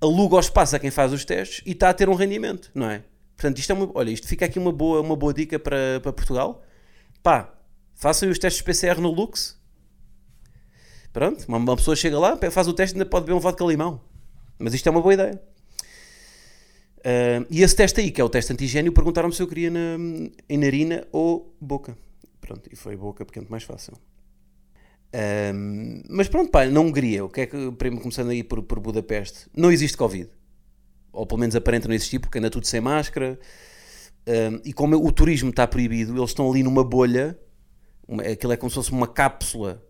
aluga 0.00 0.36
o 0.36 0.40
espaço 0.40 0.76
a 0.76 0.78
quem 0.78 0.90
faz 0.90 1.12
os 1.12 1.24
testes 1.24 1.62
e 1.64 1.72
está 1.72 1.90
a 1.90 1.94
ter 1.94 2.08
um 2.08 2.14
rendimento, 2.14 2.70
não 2.74 2.90
é? 2.90 3.02
Portanto, 3.36 3.58
isto 3.58 3.70
é 3.70 3.74
uma, 3.74 3.90
olha, 3.94 4.10
isto 4.10 4.26
fica 4.26 4.46
aqui 4.46 4.58
uma 4.58 4.72
boa, 4.72 5.00
uma 5.00 5.14
boa 5.14 5.32
dica 5.32 5.58
para, 5.58 6.00
para 6.02 6.12
Portugal. 6.12 6.64
Pá, 7.22 7.52
façam 7.94 8.30
os 8.30 8.38
testes 8.38 8.62
PCR 8.62 9.00
no 9.00 9.10
Lux. 9.10 9.60
Pronto, 11.12 11.44
uma, 11.46 11.58
uma 11.58 11.76
pessoa 11.76 11.94
chega 11.94 12.18
lá, 12.18 12.38
faz 12.50 12.66
o 12.66 12.72
teste 12.72 12.94
e 12.94 12.98
ainda 12.98 13.08
pode 13.08 13.26
beber 13.26 13.36
um 13.36 13.40
vodka 13.40 13.64
limão. 13.64 14.00
Mas 14.58 14.72
isto 14.72 14.86
é 14.86 14.90
uma 14.90 15.02
boa 15.02 15.12
ideia. 15.12 15.40
Uh, 16.98 17.46
e 17.50 17.62
esse 17.62 17.76
teste 17.76 18.00
aí, 18.00 18.10
que 18.10 18.20
é 18.20 18.24
o 18.24 18.28
teste 18.28 18.52
antigênio, 18.52 18.90
perguntaram-me 18.90 19.34
se 19.34 19.42
eu 19.42 19.46
queria 19.46 19.70
na, 19.70 19.96
em 20.48 20.58
narina 20.58 21.06
ou 21.12 21.54
boca. 21.60 21.96
Pronto, 22.46 22.68
e 22.72 22.76
foi 22.76 22.96
boca 22.96 23.26
muito 23.34 23.50
mais 23.50 23.64
fácil. 23.64 23.94
Um, 25.52 26.02
mas 26.08 26.28
pronto, 26.28 26.48
pá, 26.50 26.64
na 26.66 26.78
Hungria, 26.78 27.24
o 27.24 27.28
que 27.28 27.40
é 27.40 27.46
que, 27.46 27.72
primo, 27.72 28.00
começando 28.00 28.30
aí 28.30 28.44
por, 28.44 28.62
por 28.62 28.78
Budapeste, 28.78 29.48
não 29.54 29.72
existe 29.72 29.96
Covid. 29.96 30.30
Ou 31.12 31.26
pelo 31.26 31.40
menos 31.40 31.56
aparenta 31.56 31.88
não 31.88 31.94
existir, 31.94 32.20
porque 32.20 32.38
anda 32.38 32.48
tudo 32.48 32.66
sem 32.68 32.80
máscara. 32.80 33.36
Um, 34.28 34.60
e 34.64 34.72
como 34.72 34.96
o 34.96 35.10
turismo 35.10 35.50
está 35.50 35.66
proibido, 35.66 36.16
eles 36.16 36.30
estão 36.30 36.48
ali 36.48 36.62
numa 36.62 36.84
bolha, 36.84 37.36
uma, 38.06 38.22
aquilo 38.22 38.52
é 38.52 38.56
como 38.56 38.70
se 38.70 38.76
fosse 38.76 38.92
uma 38.92 39.08
cápsula 39.08 39.84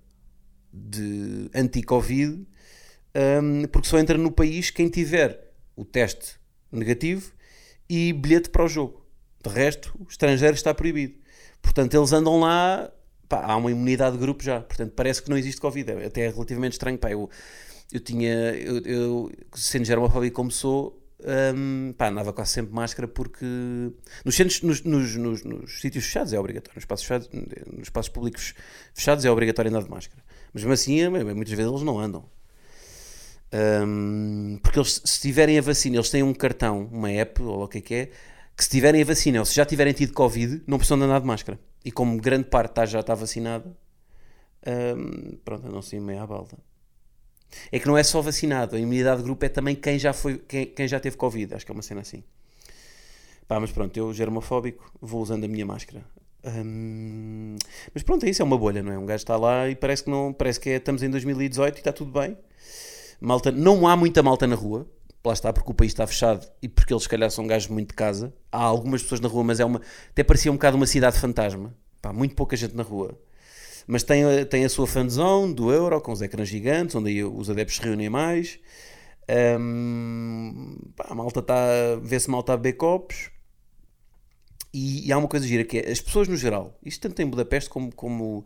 de 0.73 1.51
anti-Covid, 1.55 2.47
hum, 3.43 3.63
porque 3.71 3.89
só 3.89 3.99
entra 3.99 4.17
no 4.17 4.33
país 4.33 4.71
quem 4.71 4.89
tiver 4.89 5.53
o 5.75 5.85
teste 5.85 6.41
negativo 6.73 7.33
e 7.87 8.15
bilhete 8.15 8.49
para 8.49 8.65
o 8.65 8.69
jogo. 8.69 9.07
De 9.45 9.51
resto, 9.51 9.95
o 9.99 10.07
estrangeiro 10.09 10.55
está 10.55 10.73
proibido. 10.73 11.26
Portanto, 11.67 11.95
eles 11.95 12.13
andam 12.13 12.41
lá, 12.41 12.91
pá, 13.29 13.45
há 13.45 13.57
uma 13.57 13.71
imunidade 13.71 14.17
de 14.17 14.23
grupo 14.23 14.43
já. 14.43 14.61
Portanto, 14.61 14.93
parece 14.95 15.21
que 15.23 15.29
não 15.29 15.37
existe 15.37 15.61
Covid. 15.61 15.91
É 15.91 16.07
até 16.07 16.29
relativamente 16.29 16.73
estranho. 16.73 16.97
Pá, 16.97 17.11
eu, 17.11 17.29
eu 17.93 18.01
tinha, 18.01 18.33
eu, 18.55 18.79
eu 18.79 19.33
sendo 19.53 19.85
germofóbico 19.85 20.37
como 20.37 20.51
sou, 20.51 21.03
hum, 21.55 21.93
pá, 21.99 22.09
andava 22.09 22.33
quase 22.33 22.53
sempre 22.53 22.73
máscara 22.73 23.09
porque 23.09 23.45
nos, 24.25 24.35
centros, 24.35 24.63
nos, 24.63 24.83
nos, 24.83 25.17
nos, 25.17 25.45
nos 25.45 25.81
sítios 25.81 26.05
fechados 26.05 26.33
é 26.33 26.39
obrigatório, 26.39 26.77
nos 26.77 26.83
espaços, 26.83 27.07
fechados, 27.07 27.29
nos 27.33 27.83
espaços 27.83 28.09
públicos 28.09 28.55
fechados 28.95 29.25
é 29.25 29.31
obrigatório 29.31 29.71
andar 29.71 29.83
de 29.83 29.91
máscara. 29.91 30.23
Mas 30.53 30.63
mesmo 30.63 30.73
assim, 30.73 31.01
é, 31.01 31.09
muitas 31.09 31.53
vezes 31.53 31.71
eles 31.71 31.83
não 31.83 31.99
andam. 31.99 32.25
Hum, 33.53 34.59
porque 34.63 34.79
eles, 34.79 35.03
se 35.05 35.21
tiverem 35.21 35.59
a 35.59 35.63
vacina, 35.63 35.97
eles 35.97 36.11
têm 36.11 36.23
um 36.23 36.35
cartão, 36.35 36.89
uma 36.93 37.11
app, 37.11 37.43
ou 37.43 37.65
o 37.65 37.69
que 37.69 37.79
é 37.79 37.81
que 37.81 37.95
é, 37.95 38.11
que 38.57 38.65
se 38.65 38.71
tiverem 38.71 39.03
a 39.03 39.05
vacina 39.05 39.39
ou 39.39 39.45
se 39.45 39.55
já 39.55 39.67
tiverem 39.67 39.93
tido 39.93 40.13
Covid, 40.15 40.63
não 40.67 40.79
precisam 40.79 40.99
de 40.99 41.05
andar 41.05 41.21
de 41.21 41.27
máscara. 41.27 41.61
E 41.85 41.93
como 41.93 42.17
grande 42.21 42.45
parte 42.45 42.73
tá, 42.73 42.87
já 42.87 43.01
está 43.01 43.15
vacinada, 43.15 43.77
hum, 44.67 45.37
pronto, 45.45 45.71
não 45.71 45.83
se 45.83 46.01
meia 46.01 46.27
balda. 46.27 46.57
É 47.71 47.79
que 47.79 47.87
não 47.87 47.97
é 47.97 48.03
só 48.03 48.21
vacinado, 48.23 48.75
a 48.75 48.79
imunidade 48.79 49.19
de 49.19 49.25
grupo 49.25 49.45
é 49.45 49.49
também 49.49 49.75
quem 49.75 49.99
já, 49.99 50.13
foi, 50.13 50.39
quem, 50.39 50.67
quem 50.67 50.89
já 50.89 50.99
teve 50.99 51.17
Covid. 51.17 51.55
Acho 51.55 51.67
que 51.67 51.71
é 51.71 51.75
uma 51.75 51.83
cena 51.83 52.01
assim. 52.01 52.25
Pá, 53.47 53.61
mas 53.61 53.71
pronto, 53.71 53.97
eu 53.97 54.13
germofóbico, 54.13 54.91
vou 55.01 55.23
usando 55.23 55.45
a 55.45 55.49
minha 55.49 55.65
máscara. 55.65 56.05
Hum, 56.45 57.57
mas 57.93 58.03
pronto, 58.03 58.25
é 58.25 58.31
isso, 58.31 58.41
é 58.41 58.45
uma 58.45 58.57
bolha, 58.57 58.83
não 58.83 58.93
é? 58.93 58.99
Um 58.99 59.07
gajo 59.07 59.23
está 59.23 59.37
lá 59.37 59.69
e 59.69 59.77
parece 59.77 60.05
que 60.05 60.11
não, 60.11 60.33
parece 60.33 60.59
que 60.59 60.71
é, 60.71 60.77
estamos 60.77 61.03
em 61.03 61.11
2018 61.11 61.77
e 61.77 61.79
está 61.79 61.93
tudo 61.93 62.11
bem. 62.11 62.37
Malta, 63.21 63.53
não 63.53 63.87
há 63.87 63.97
muita 63.97 64.23
malta 64.23 64.47
na 64.47 64.57
rua, 64.57 64.89
lá 65.27 65.33
está, 65.33 65.53
porque 65.53 65.71
o 65.71 65.75
país 65.75 65.93
está 65.93 66.07
fechado 66.07 66.47
e 66.63 66.69
porque 66.69 66.93
eles, 66.93 67.03
se 67.03 67.09
calhar, 67.09 67.31
são 67.31 67.47
gajos 67.47 67.69
muito 67.69 67.89
de 67.91 67.95
casa. 67.95 68.33
Há 68.51 68.63
algumas 68.63 69.03
pessoas 69.03 69.21
na 69.21 69.29
rua, 69.29 69.45
mas 69.45 69.61
é 69.61 69.65
uma. 69.65 69.81
Até 70.11 70.23
parecia 70.25 70.51
um 70.51 70.55
bocado 70.55 70.77
uma 70.77 70.87
cidade 70.87 71.19
fantasma. 71.19 71.75
Pá, 72.01 72.13
muito 72.13 72.35
pouca 72.35 72.57
gente 72.57 72.75
na 72.75 72.83
rua. 72.83 73.19
Mas 73.87 74.03
tem, 74.03 74.23
tem 74.47 74.65
a 74.65 74.69
sua 74.69 74.87
fanzone 74.87 75.55
do 75.55 75.73
Euro, 75.73 76.01
com 76.01 76.13
os 76.13 76.21
ecrãs 76.23 76.49
gigantes, 76.49 76.95
onde 76.97 77.11
aí 77.11 77.25
os 77.25 77.49
adeptos 77.51 77.77
se 77.77 77.83
reúnem 77.83 78.11
mais. 78.11 78.59
Um, 79.61 80.77
pá, 80.97 81.07
a 81.11 81.15
malta 81.15 81.41
está. 81.41 81.57
vê-se 82.03 82.31
malta 82.31 82.53
a 82.53 82.57
beber 82.57 82.75
copos. 82.75 83.31
E, 84.73 85.09
e, 85.09 85.13
há 85.13 85.19
uma 85.19 85.29
coisa 85.29 85.47
gira 85.47 85.65
que 85.65 85.79
é: 85.79 85.91
as 85.91 86.01
pessoas 86.01 86.29
no 86.29 86.37
geral, 86.37 86.79
isto 86.85 87.01
tanto 87.01 87.21
em 87.23 87.27
Budapeste 87.27 87.71
como, 87.71 87.95
como, 87.95 88.45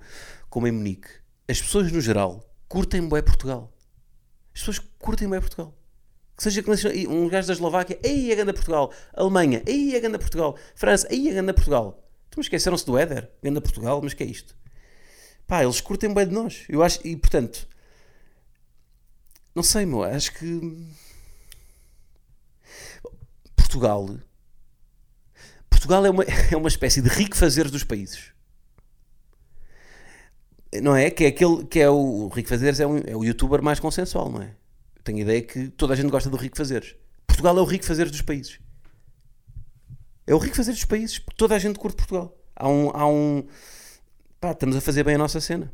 como 0.49 0.67
em 0.67 0.73
Munique, 0.73 1.09
as 1.49 1.61
pessoas 1.61 1.91
no 1.91 2.01
geral 2.01 2.45
curtem 2.69 3.09
bem 3.09 3.23
Portugal. 3.23 3.73
As 4.55 4.61
pessoas 4.61 4.79
curtem 4.99 5.29
bem 5.29 5.41
Portugal. 5.41 5.75
Que 6.41 6.51
seja 6.51 6.65
um 7.11 7.29
gajo 7.29 7.49
da 7.49 7.53
Eslováquia, 7.53 8.01
aí 8.03 8.33
é 8.33 8.35
ganda 8.35 8.55
Portugal. 8.55 8.91
Alemanha, 9.13 9.63
aí 9.69 9.95
é 9.95 10.01
ganda 10.01 10.19
Portugal. 10.19 10.57
França, 10.75 11.07
aí 11.11 11.29
é 11.29 11.35
ganda 11.35 11.53
Portugal. 11.53 12.03
Tu 12.31 12.41
esqueceram-se 12.41 12.87
do 12.87 12.97
Éder? 12.97 13.31
Ganda 13.43 13.61
Portugal, 13.61 14.01
mas 14.03 14.15
que 14.15 14.23
é 14.23 14.27
isto? 14.27 14.57
Pá, 15.47 15.63
eles 15.63 15.83
curtem 15.83 16.15
bem 16.15 16.27
de 16.27 16.33
nós. 16.33 16.65
Eu 16.67 16.83
acho, 16.83 17.07
e 17.07 17.15
portanto, 17.15 17.69
não 19.55 19.63
sei, 19.63 19.85
meu, 19.85 20.03
acho 20.03 20.33
que 20.33 20.89
Portugal 23.55 24.09
Portugal 25.69 26.07
é 26.07 26.11
uma, 26.11 26.25
é 26.51 26.57
uma 26.57 26.69
espécie 26.69 27.03
de 27.03 27.11
rico 27.11 27.37
fazer 27.37 27.69
dos 27.69 27.85
países. 27.85 28.33
Não 30.83 30.97
é? 30.97 31.11
Que 31.11 31.25
é 31.25 31.27
aquele 31.27 31.67
que 31.67 31.81
é 31.81 31.91
o, 31.91 31.97
o 31.97 32.29
Rico 32.29 32.49
Fazeres 32.49 32.81
é, 32.81 32.87
um, 32.87 32.97
é 33.07 33.15
o 33.15 33.25
youtuber 33.25 33.63
mais 33.63 33.79
consensual, 33.79 34.31
não 34.31 34.41
é? 34.41 34.55
Tenho 35.03 35.19
a 35.19 35.21
ideia 35.23 35.43
que 35.43 35.69
toda 35.69 35.93
a 35.93 35.97
gente 35.97 36.11
gosta 36.11 36.31
do 36.31 36.37
rico 36.37 36.57
fazeres. 36.57 36.95
Portugal 37.27 37.57
é 37.59 37.61
o 37.61 37.65
rico 37.65 37.85
fazeres 37.85 38.11
dos 38.11 38.23
países. 38.23 38.59
É 40.27 40.35
o 40.35 40.39
rico 40.39 40.57
fazeres 40.57 40.81
dos 40.81 40.89
países, 40.89 41.21
toda 41.37 41.55
a 41.55 41.59
gente 41.59 41.79
curte 41.79 41.97
Portugal. 41.97 42.37
Há 42.55 42.69
um. 42.69 42.91
Há 42.91 43.07
um 43.07 43.47
pá, 44.41 44.53
estamos 44.53 44.77
a 44.77 44.81
fazer 44.81 45.05
bem 45.05 45.15
a 45.15 45.19
nossa 45.19 45.41
cena. 45.41 45.73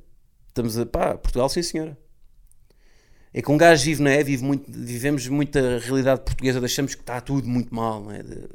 Estamos 0.49 0.78
a. 0.78 0.87
pá, 0.87 1.16
Portugal, 1.16 1.49
sim 1.49 1.62
senhora. 1.62 1.99
É 3.35 3.42
que 3.42 3.50
um 3.50 3.56
gajo 3.59 3.85
vive, 3.85 4.02
não 4.02 4.11
é? 4.11 4.23
Vive 4.25 4.42
muito, 4.45 4.71
vivemos 4.71 5.28
muita 5.28 5.78
realidade 5.78 6.23
portuguesa, 6.23 6.59
deixamos 6.59 6.95
que 6.95 7.02
está 7.02 7.21
tudo 7.21 7.47
muito 7.47 7.75
mal, 7.75 8.00
não 8.02 8.12
é? 8.12 8.23
De, 8.23 8.49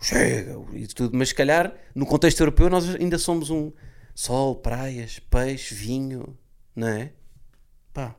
chega 0.00 0.56
e 0.72 0.86
tudo, 0.86 1.16
mas 1.16 1.28
se 1.28 1.34
calhar 1.34 1.74
no 1.94 2.04
contexto 2.04 2.40
europeu 2.40 2.68
nós 2.68 2.94
ainda 2.96 3.18
somos 3.18 3.50
um 3.50 3.72
sol, 4.14 4.56
praias, 4.56 5.18
peixe, 5.18 5.74
vinho, 5.74 6.36
não 6.74 6.88
é? 6.88 7.12
Pá. 7.92 8.16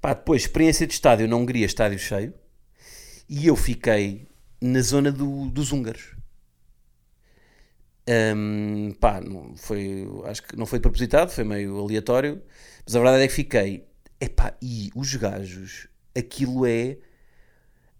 Pá, 0.00 0.14
depois, 0.14 0.42
experiência 0.42 0.86
de 0.86 0.94
estádio 0.94 1.28
na 1.28 1.36
Hungria, 1.36 1.66
estádio 1.66 1.98
cheio. 1.98 2.34
E 3.28 3.46
eu 3.46 3.56
fiquei 3.56 4.26
na 4.60 4.80
zona 4.80 5.10
do, 5.10 5.48
dos 5.48 5.72
húngaros. 5.72 6.16
Um, 8.36 8.92
pá, 9.00 9.20
não 9.20 9.56
foi, 9.56 10.08
acho 10.24 10.42
que 10.42 10.56
não 10.56 10.66
foi 10.66 10.80
propositado, 10.80 11.30
foi 11.30 11.44
meio 11.44 11.78
aleatório. 11.78 12.42
Mas 12.84 12.96
a 12.96 12.98
verdade 12.98 13.22
é 13.24 13.28
que 13.28 13.34
fiquei. 13.34 13.86
Epá, 14.20 14.56
e 14.60 14.90
os 14.94 15.14
gajos, 15.14 15.88
aquilo 16.16 16.66
é. 16.66 16.98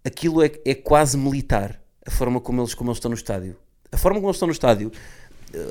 Aquilo 0.04 0.42
é, 0.42 0.50
é 0.64 0.74
quase 0.74 1.16
militar. 1.16 1.80
A 2.04 2.10
forma 2.10 2.40
como 2.40 2.60
eles, 2.60 2.74
como 2.74 2.90
eles 2.90 2.98
estão 2.98 3.10
no 3.10 3.16
estádio. 3.16 3.56
A 3.92 3.96
forma 3.96 4.18
como 4.18 4.28
eles 4.28 4.36
estão 4.36 4.48
no 4.48 4.52
estádio, 4.52 4.90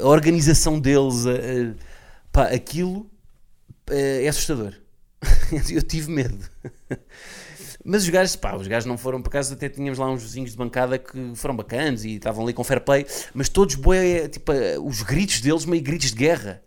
a 0.01 0.07
organização 0.07 0.79
deles, 0.79 1.25
a, 1.25 1.31
a 1.31 1.90
Pá, 2.31 2.43
aquilo 2.45 3.09
é 3.89 4.27
assustador. 4.27 4.73
eu 5.69 5.81
tive 5.81 6.11
medo. 6.11 6.49
Mas 7.83 8.03
os 8.03 8.09
gajos, 8.09 8.35
pá, 8.35 8.55
os 8.55 8.67
gajos 8.67 8.85
não 8.85 8.97
foram 8.97 9.21
por 9.21 9.29
acaso, 9.29 9.53
até 9.53 9.67
tínhamos 9.67 9.97
lá 9.97 10.09
uns 10.09 10.21
vizinhos 10.21 10.51
de 10.51 10.57
bancada 10.57 10.99
que 10.99 11.33
foram 11.35 11.55
bacanas 11.55 12.05
e 12.05 12.15
estavam 12.15 12.43
ali 12.43 12.53
com 12.53 12.63
fair 12.63 12.81
play, 12.81 13.07
mas 13.33 13.49
todos, 13.49 13.75
boé, 13.75 14.27
tipo, 14.27 14.51
os 14.83 15.01
gritos 15.01 15.41
deles, 15.41 15.65
meio 15.65 15.81
gritos 15.81 16.11
de 16.11 16.15
guerra. 16.15 16.61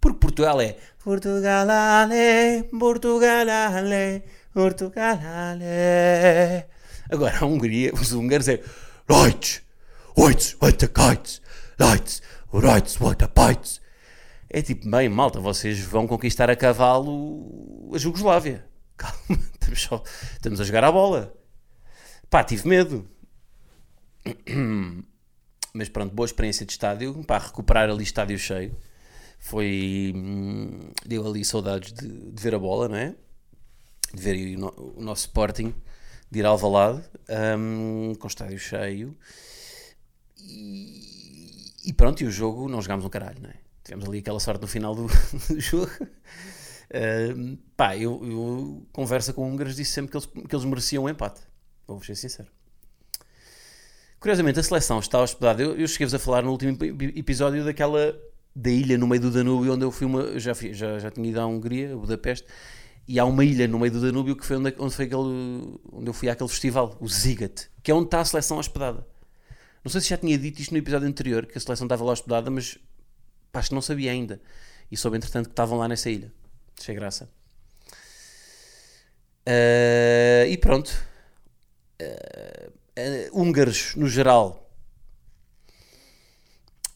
Porque 0.00 0.18
Portugal 0.18 0.60
é 0.60 0.76
Portugal, 1.02 1.68
ale, 1.68 2.64
Portugal, 2.78 3.48
ale, 3.48 4.22
Portugal, 4.52 5.18
ale. 5.20 6.66
Agora 7.10 7.38
a 7.40 7.44
Hungria, 7.44 7.92
os 7.94 8.12
húngaros 8.12 8.48
é 8.48 8.60
Leute, 9.08 9.64
Leute, 10.16 10.56
Leute, 10.62 10.88
Kites, 10.88 11.42
Leute, 11.78 12.20
Leute, 12.52 13.02
Leute, 13.02 13.28
Pites. 13.28 13.85
É 14.48 14.62
tipo, 14.62 14.88
bem, 14.88 15.08
malta, 15.08 15.40
vocês 15.40 15.80
vão 15.80 16.06
conquistar 16.06 16.48
a 16.48 16.56
cavalo 16.56 17.90
a 17.92 17.98
Jugoslávia. 17.98 18.64
Calma, 18.96 19.42
estamos, 19.52 19.82
só, 19.82 20.02
estamos 20.32 20.60
a 20.60 20.64
jogar 20.64 20.84
a 20.84 20.92
bola. 20.92 21.34
Pá, 22.30 22.44
tive 22.44 22.68
medo. 22.68 23.08
Mas 25.74 25.88
pronto, 25.88 26.14
boa 26.14 26.26
experiência 26.26 26.64
de 26.64 26.72
estádio. 26.72 27.22
Pá, 27.24 27.38
recuperar 27.38 27.90
ali 27.90 28.02
estádio 28.02 28.38
cheio. 28.38 28.76
Foi. 29.38 30.12
Hum, 30.14 30.90
deu 31.04 31.26
ali 31.26 31.44
saudades 31.44 31.92
de, 31.92 32.08
de, 32.08 32.42
ver 32.42 32.54
a 32.54 32.58
bola, 32.58 32.88
não 32.88 32.96
é? 32.96 33.14
De 34.14 34.22
ver 34.22 34.58
o, 34.58 34.96
o 34.98 35.02
nosso 35.02 35.22
Sporting, 35.22 35.74
de 36.30 36.38
ir 36.38 36.46
ao 36.46 36.56
Valade, 36.56 37.02
um, 37.58 38.14
com 38.14 38.26
estádio 38.26 38.58
cheio. 38.58 39.16
E, 40.38 41.72
e 41.84 41.92
pronto, 41.92 42.22
e 42.22 42.26
o 42.26 42.30
jogo 42.30 42.68
não 42.68 42.80
jogámos 42.80 43.04
um 43.04 43.10
caralho, 43.10 43.42
não 43.42 43.50
é? 43.50 43.65
Tivemos 43.86 44.08
ali 44.08 44.18
aquela 44.18 44.40
sorte 44.40 44.60
no 44.60 44.66
final 44.66 44.94
do, 44.94 45.06
do 45.48 45.60
jogo. 45.60 45.90
Uh, 46.90 47.56
pá, 47.76 47.96
eu, 47.96 48.20
eu 48.24 48.86
conversa 48.92 49.32
com 49.32 49.48
húngaros 49.48 49.76
disse 49.76 49.92
sempre 49.92 50.10
que 50.10 50.16
eles, 50.16 50.26
que 50.26 50.54
eles 50.54 50.64
mereciam 50.64 51.04
um 51.04 51.08
empate. 51.08 51.40
Vou 51.86 52.02
ser 52.02 52.16
sincero. 52.16 52.48
Curiosamente, 54.18 54.58
a 54.58 54.62
seleção 54.62 54.98
está 54.98 55.20
hospedada. 55.20 55.62
Eu, 55.62 55.76
eu 55.76 55.86
cheguei-vos 55.86 56.14
a 56.14 56.18
falar 56.18 56.42
no 56.42 56.50
último 56.50 56.76
episódio 57.14 57.64
daquela 57.64 58.18
da 58.54 58.70
ilha 58.70 58.96
no 58.98 59.06
meio 59.06 59.20
do 59.20 59.30
Danúbio, 59.30 59.74
onde 59.74 59.84
eu 59.84 59.92
fui 59.92 60.06
uma. 60.06 60.38
Já, 60.38 60.54
fui, 60.54 60.74
já, 60.74 60.98
já 60.98 61.10
tinha 61.10 61.28
ido 61.28 61.40
à 61.40 61.46
Hungria, 61.46 61.92
a 61.92 61.96
Budapeste, 61.96 62.46
e 63.06 63.20
há 63.20 63.24
uma 63.24 63.44
ilha 63.44 63.68
no 63.68 63.78
meio 63.78 63.92
do 63.92 64.00
Danúbio 64.00 64.34
que 64.34 64.44
foi 64.44 64.56
onde, 64.56 64.74
onde, 64.78 64.94
foi 64.94 65.04
aquele, 65.04 65.78
onde 65.92 66.08
eu 66.08 66.12
fui 66.12 66.28
àquele 66.28 66.48
festival, 66.48 66.96
o 66.98 67.08
Zigat, 67.08 67.68
que 67.82 67.90
é 67.90 67.94
onde 67.94 68.06
está 68.06 68.20
a 68.20 68.24
seleção 68.24 68.58
hospedada. 68.58 69.06
Não 69.84 69.92
sei 69.92 70.00
se 70.00 70.08
já 70.08 70.16
tinha 70.16 70.36
dito 70.36 70.60
isto 70.60 70.72
no 70.72 70.78
episódio 70.78 71.06
anterior, 71.06 71.46
que 71.46 71.56
a 71.56 71.60
seleção 71.60 71.84
estava 71.84 72.02
lá 72.02 72.12
hospedada, 72.12 72.50
mas 72.50 72.78
Pá, 73.52 73.62
que 73.62 73.74
não 73.74 73.82
sabia 73.82 74.12
ainda. 74.12 74.40
E 74.90 74.96
soube, 74.96 75.16
entretanto, 75.16 75.46
que 75.46 75.52
estavam 75.52 75.78
lá 75.78 75.88
nessa 75.88 76.10
ilha. 76.10 76.32
Achei 76.78 76.94
graça. 76.94 77.28
Uh, 79.46 80.46
e 80.48 80.56
pronto. 80.58 80.90
Uh, 82.02 82.68
uh, 82.70 83.40
húngaros, 83.40 83.94
no 83.94 84.08
geral. 84.08 84.70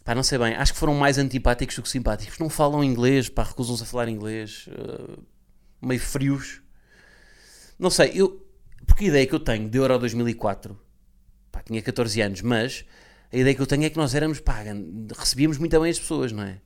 Pá, 0.04 0.14
não 0.14 0.22
sei 0.22 0.38
bem. 0.38 0.54
Acho 0.54 0.72
que 0.72 0.78
foram 0.78 0.94
mais 0.94 1.18
antipáticos 1.18 1.76
do 1.76 1.82
que 1.82 1.88
simpáticos. 1.88 2.38
Não 2.38 2.50
falam 2.50 2.82
inglês, 2.82 3.28
pá, 3.28 3.42
recusam-se 3.42 3.82
a 3.82 3.86
falar 3.86 4.08
inglês. 4.08 4.68
meio 5.80 6.00
frios. 6.00 6.60
Não 7.78 7.90
sei, 7.90 8.12
eu... 8.14 8.46
Porque 8.86 9.04
a 9.04 9.08
ideia 9.08 9.26
que 9.26 9.34
eu 9.34 9.40
tenho 9.40 9.68
de 9.68 9.78
Euro 9.78 9.98
2004... 9.98 10.78
Pá, 11.52 11.62
tinha 11.62 11.80
14 11.82 12.20
anos, 12.20 12.42
mas 12.42 12.84
A 13.32 13.36
ideia 13.36 13.54
que 13.54 13.62
eu 13.62 13.66
tenho 13.66 13.84
é 13.84 13.90
que 13.90 13.96
nós 13.96 14.14
éramos, 14.14 14.40
pá, 14.40 14.64
recebíamos 15.16 15.58
muito 15.58 15.78
bem 15.80 15.90
as 15.90 15.98
pessoas, 15.98 16.32
não 16.32 16.42
é? 16.42 16.58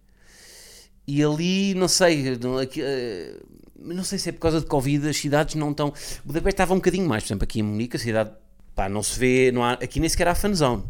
E 1.07 1.23
ali, 1.23 1.75
não 1.75 1.87
sei, 1.87 2.39
não, 2.39 2.57
aqui, 2.57 2.81
eh, 2.83 3.39
não 3.77 4.03
sei 4.03 4.19
se 4.19 4.31
é 4.31 4.33
por 4.33 4.41
causa 4.41 4.61
de 4.61 4.67
Covid, 4.67 5.07
as 5.09 5.17
cidades 5.17 5.55
não 5.55 5.71
estão. 5.71 5.93
Budapeste 6.25 6.55
estava 6.55 6.73
um 6.73 6.77
bocadinho 6.77 7.07
mais, 7.07 7.23
por 7.23 7.29
exemplo, 7.29 7.45
aqui 7.45 7.61
em 7.61 7.63
Munique, 7.63 7.97
a 7.97 7.99
cidade, 7.99 8.31
pá, 8.75 8.89
não 8.89 9.03
se 9.03 9.19
vê, 9.19 9.53
não 9.53 9.63
há, 9.63 9.73
aqui 9.73 10.01
nem 10.01 10.09
sequer 10.09 10.29
há 10.29 10.35
fanzone. 10.35 10.83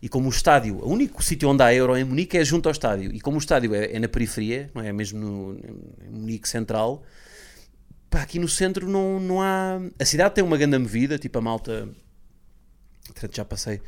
E 0.00 0.08
como 0.08 0.26
o 0.26 0.30
estádio, 0.30 0.76
o 0.76 0.88
único 0.88 1.22
sítio 1.24 1.48
onde 1.48 1.62
há 1.62 1.74
euro 1.74 1.96
em 1.96 2.04
Munique 2.04 2.38
é 2.38 2.44
junto 2.44 2.68
ao 2.68 2.72
estádio. 2.72 3.12
E 3.12 3.20
como 3.20 3.36
o 3.36 3.40
estádio 3.40 3.74
é, 3.74 3.92
é 3.92 3.98
na 3.98 4.08
periferia, 4.08 4.70
não 4.72 4.82
é 4.82 4.92
mesmo 4.92 5.18
no, 5.18 5.58
em 6.06 6.10
Munique 6.10 6.48
Central, 6.48 7.02
pá, 8.08 8.22
aqui 8.22 8.38
no 8.38 8.48
centro 8.48 8.88
não, 8.88 9.18
não 9.18 9.42
há. 9.42 9.80
A 9.98 10.04
cidade 10.04 10.36
tem 10.36 10.44
uma 10.44 10.56
grande 10.56 10.78
movida, 10.78 11.18
tipo 11.18 11.38
a 11.38 11.42
malta. 11.42 11.88
Já 13.32 13.44
passei, 13.44 13.80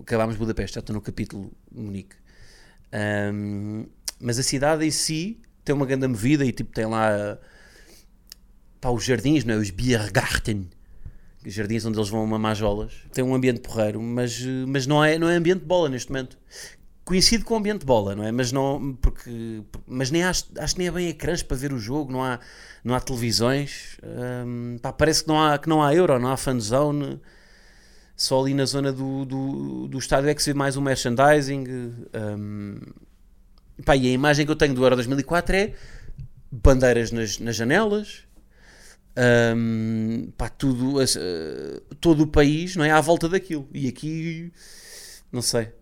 acabámos 0.00 0.36
Budapeste, 0.36 0.76
já 0.76 0.80
estou 0.80 0.94
no 0.94 1.00
capítulo 1.00 1.52
Munique. 1.70 2.16
Um, 3.32 3.86
mas 4.20 4.38
a 4.38 4.42
cidade 4.42 4.84
em 4.84 4.90
si 4.90 5.40
tem 5.64 5.74
uma 5.74 5.86
grande 5.86 6.06
movida 6.06 6.44
e 6.44 6.52
tipo 6.52 6.72
tem 6.72 6.86
lá 6.86 7.38
pá, 8.80 8.90
os 8.90 9.04
jardins, 9.04 9.44
não 9.44 9.54
é? 9.54 9.56
os 9.56 9.70
Biergarten, 9.70 10.68
jardins 11.46 11.84
onde 11.84 11.98
eles 11.98 12.08
vão 12.08 12.26
mamar 12.26 12.54
jolas. 12.54 12.92
Tem 13.12 13.24
um 13.24 13.34
ambiente 13.34 13.60
porreiro, 13.60 14.00
mas, 14.00 14.40
mas 14.66 14.86
não, 14.86 15.02
é, 15.02 15.18
não 15.18 15.28
é 15.28 15.36
ambiente 15.36 15.60
de 15.60 15.66
bola 15.66 15.88
neste 15.88 16.10
momento. 16.10 16.38
Coincide 17.04 17.42
com 17.42 17.54
o 17.54 17.56
ambiente 17.56 17.80
de 17.80 17.86
bola, 17.86 18.14
não 18.14 18.24
é? 18.24 18.30
Mas, 18.30 18.52
não, 18.52 18.96
porque, 19.00 19.62
mas 19.86 20.10
nem 20.10 20.22
acho, 20.22 20.46
acho 20.56 20.74
que 20.74 20.78
nem 20.78 20.88
é 20.88 20.90
bem 20.90 21.08
ecrãs 21.08 21.42
para 21.42 21.56
ver 21.56 21.72
o 21.72 21.78
jogo, 21.78 22.12
não 22.12 22.22
há, 22.22 22.38
não 22.84 22.94
há 22.94 23.00
televisões. 23.00 23.98
Um, 24.46 24.78
pá, 24.80 24.92
parece 24.92 25.22
que 25.22 25.28
não, 25.28 25.42
há, 25.42 25.58
que 25.58 25.68
não 25.68 25.82
há 25.82 25.92
euro, 25.94 26.18
não 26.18 26.30
há 26.30 26.36
fanzone. 26.36 27.20
Só 28.22 28.40
ali 28.40 28.54
na 28.54 28.64
zona 28.64 28.92
do, 28.92 29.24
do, 29.24 29.88
do 29.88 29.98
estádio 29.98 30.30
é 30.30 30.34
que 30.34 30.40
se 30.40 30.52
vê 30.52 30.56
mais 30.56 30.76
o 30.76 30.80
merchandising. 30.80 31.64
Um, 32.14 32.78
pá, 33.84 33.96
e 33.96 34.06
a 34.06 34.12
imagem 34.12 34.46
que 34.46 34.52
eu 34.52 34.54
tenho 34.54 34.72
do 34.74 34.84
Euro 34.84 34.94
2004 34.94 35.56
é 35.56 35.74
bandeiras 36.48 37.10
nas, 37.10 37.40
nas 37.40 37.56
janelas, 37.56 38.20
um, 39.56 40.30
pá, 40.38 40.48
tudo, 40.48 41.02
uh, 41.02 41.80
todo 42.00 42.22
o 42.22 42.26
país 42.28 42.76
não 42.76 42.84
é, 42.84 42.92
à 42.92 43.00
volta 43.00 43.28
daquilo. 43.28 43.68
E 43.74 43.88
aqui, 43.88 44.52
não 45.32 45.42
sei, 45.42 45.72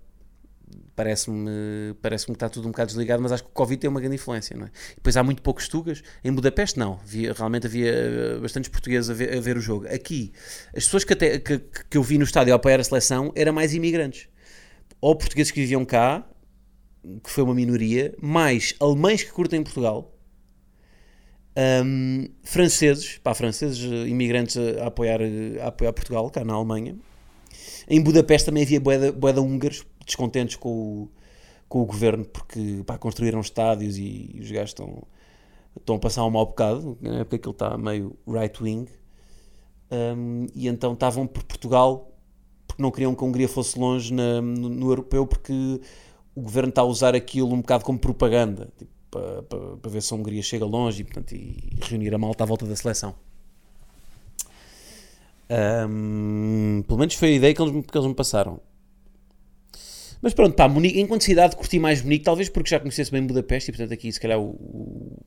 parece-me 0.95 1.95
parece 2.03 2.27
que 2.27 2.33
está 2.33 2.49
tudo 2.49 2.69
um 2.69 2.71
bocado 2.71 2.89
desligado, 2.89 3.23
mas 3.23 3.33
acho 3.33 3.43
que 3.43 3.51
o 3.51 3.53
Covid 3.53 3.81
tem 3.81 3.89
uma 3.89 4.01
grande 4.01 4.17
influência. 4.17 4.57
Não 4.57 4.67
é? 4.67 4.71
Depois 4.97 5.17
há 5.17 5.23
muito 5.23 5.43
poucos 5.43 5.69
tugas. 5.69 6.03
Em 6.25 6.33
Budapeste, 6.33 6.79
não. 6.79 7.01
Havia, 7.03 7.33
realmente 7.33 7.67
havia 7.67 7.91
eh, 7.91 8.39
bastantes 8.41 8.69
portugueses 8.71 9.11
a 9.11 9.15
ver, 9.15 9.37
a 9.37 9.41
ver, 9.41 9.57
o 9.57 9.61
jogo. 9.61 9.87
Aqui, 9.87 10.33
as 10.69 10.85
pessoas 10.85 11.05
que, 11.05 11.13
até, 11.13 11.39
que, 11.39 11.59
que 11.59 11.97
eu 11.97 12.03
vi 12.03 12.19
no 12.19 12.25
estádio 12.25 12.53
ao 12.53 12.57
apoiar 12.57 12.81
a 12.81 12.85
seleção 12.85 13.33
eram 13.35 13.53
mais 13.53 13.75
imigrantes. 13.75 14.29
Ou 15.01 15.17
portugueses 15.17 15.51
que 15.51 15.61
viviam 15.61 15.85
cá, 15.85 16.27
que 17.23 17.31
foi 17.31 17.45
uma 17.45 17.55
minoria, 17.55 18.15
mais 18.21 18.75
alemães 18.81 19.23
que 19.23 19.31
curtem 19.31 19.63
Portugal 19.63 20.15
um, 21.57 22.29
franceses, 22.43 23.19
pá, 23.19 23.35
franceses, 23.35 23.85
eh, 23.85 24.09
imigrantes 24.09 24.57
a 24.57 24.87
apoiar, 24.87 25.21
a 25.63 25.69
apoiar 25.69 25.93
Portugal, 25.93 26.31
cá 26.31 26.45
na 26.45 26.55
Alemanha. 26.55 26.97
Em 27.89 28.01
Budapeste 28.01 28.47
também 28.47 28.63
havia 28.63 28.81
boeda, 28.81 29.13
boeda 29.13 29.43
húngaros 29.43 29.85
descontentes 30.11 30.57
com 30.57 30.69
o, 30.71 31.09
com 31.69 31.83
o 31.83 31.87
governo 31.87 32.25
porque 32.25 32.83
pá, 32.87 32.99
construíram 32.99 33.41
estádios 33.41 33.97
e, 33.97 34.31
e 34.35 34.41
os 34.41 34.51
gajos 34.51 34.71
estão, 34.71 35.03
estão 35.77 35.97
a 35.97 35.99
passar 35.99 36.25
um 36.25 36.31
mau 36.31 36.47
bocado, 36.47 36.99
porque 37.01 37.37
aquilo 37.37 37.53
está 37.53 37.77
meio 37.79 38.17
right-wing. 38.27 38.87
Um, 39.91 40.47
e 40.55 40.69
então 40.69 40.93
estavam 40.93 41.27
por 41.27 41.43
Portugal 41.43 42.13
porque 42.67 42.81
não 42.81 42.93
queriam 42.93 43.13
que 43.13 43.25
a 43.25 43.27
Hungria 43.27 43.49
fosse 43.49 43.77
longe 43.77 44.15
na, 44.15 44.41
no, 44.41 44.69
no 44.69 44.89
europeu 44.89 45.27
porque 45.27 45.81
o 46.35 46.41
governo 46.41 46.69
está 46.69 46.83
a 46.83 46.85
usar 46.85 47.15
aquilo 47.17 47.53
um 47.53 47.61
bocado 47.61 47.85
como 47.85 47.99
propaganda. 47.99 48.69
Tipo, 48.79 48.91
para, 49.11 49.43
para, 49.43 49.77
para, 49.77 49.91
ver 49.91 50.03
se 50.03 50.15
a 50.15 50.17
Hungria 50.17 50.43
chega 50.43 50.65
longe 50.65 51.03
e, 51.03 51.05
portanto, 51.05 51.33
e 51.33 51.77
reunir 51.83 52.15
a 52.15 52.19
malta 52.19 52.45
à 52.45 52.47
volta 52.47 52.65
da 52.65 52.77
seleção. 52.77 53.15
Um, 55.51 56.85
pelo 56.87 56.99
menos 56.99 57.15
foi 57.15 57.31
a 57.31 57.33
ideia 57.33 57.53
que 57.53 57.61
eles, 57.61 57.85
que 57.85 57.99
eles 57.99 58.07
me 58.07 58.15
passaram. 58.15 58.61
Mas 60.23 60.35
pronto, 60.35 60.55
pá, 60.55 60.69
Munique, 60.69 61.01
enquanto 61.01 61.25
cidade 61.25 61.57
curti 61.57 61.79
mais 61.79 62.03
Munique, 62.03 62.25
talvez 62.25 62.49
porque 62.49 62.71
já 62.71 62.79
conhecesse 62.79 63.11
bem 63.11 63.27
Budapeste 63.27 63.71
e 63.71 63.73
portanto 63.73 63.93
aqui 63.93 64.13
se 64.13 64.21
calhar 64.21 64.39
o, 64.39 64.51
o, 64.51 65.23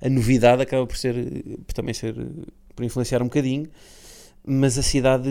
a 0.00 0.08
novidade 0.08 0.62
acaba 0.62 0.86
por 0.86 0.96
ser, 0.96 1.14
por 1.66 1.72
também 1.72 1.94
ser, 1.94 2.14
por 2.74 2.84
influenciar 2.84 3.22
um 3.22 3.26
bocadinho, 3.26 3.68
mas 4.44 4.76
a 4.78 4.82
cidade, 4.82 5.28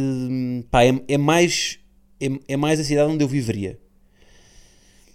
pá, 0.72 0.84
é, 0.86 0.94
é 1.08 1.18
mais, 1.18 1.80
é, 2.22 2.28
é 2.48 2.58
mais 2.58 2.80
a 2.80 2.84
cidade 2.84 3.12
onde 3.12 3.24
eu 3.24 3.28
viveria. 3.28 3.78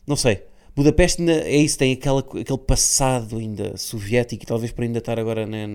Não 0.07 0.17
sei, 0.17 0.43
Budapeste 0.75 1.23
é 1.29 1.57
isso, 1.57 1.79
tem 1.79 1.93
aquela, 1.93 2.21
aquele 2.21 2.59
passado 2.59 3.39
ainda 3.39 3.77
soviético 3.77 4.43
e 4.43 4.47
talvez 4.47 4.73
por 4.73 4.83
ainda 4.83 4.99
estar 4.99 5.19
agora 5.19 5.47
né, 5.47 5.67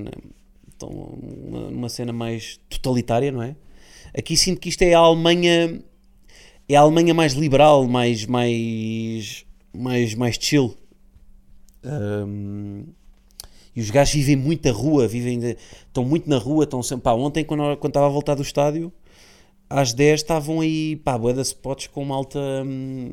numa 0.81 1.89
cena 1.89 2.13
mais 2.13 2.59
totalitária, 2.69 3.31
não 3.31 3.41
é? 3.41 3.55
Aqui 4.17 4.37
sinto 4.37 4.61
que 4.61 4.69
isto 4.69 4.81
é 4.81 4.93
a 4.93 4.99
Alemanha 4.99 5.81
é 6.67 6.75
a 6.75 6.81
Alemanha 6.81 7.13
mais 7.13 7.33
liberal, 7.33 7.87
mais 7.87 8.25
mais 8.25 9.45
mais, 9.75 10.15
mais 10.15 10.37
chill. 10.39 10.75
Um, 11.83 12.85
e 13.75 13.81
os 13.81 13.89
gajos 13.89 14.13
vivem 14.13 14.35
muito 14.35 14.67
na 14.67 14.73
rua, 14.73 15.07
vivem 15.07 15.37
de, 15.37 15.57
estão 15.85 16.05
muito 16.05 16.29
na 16.29 16.37
rua, 16.37 16.63
estão 16.63 16.81
sempre. 16.81 17.03
Pá, 17.03 17.13
ontem, 17.13 17.43
quando, 17.43 17.77
quando 17.77 17.91
estava 17.91 18.05
a 18.05 18.09
voltar 18.09 18.35
do 18.35 18.41
estádio, 18.41 18.91
às 19.69 19.93
10 19.93 20.21
estavam 20.21 20.61
aí, 20.61 20.95
pá, 20.97 21.17
boa 21.17 21.41
spots 21.41 21.87
com 21.87 22.05
malta. 22.05 22.39
Hum, 22.65 23.11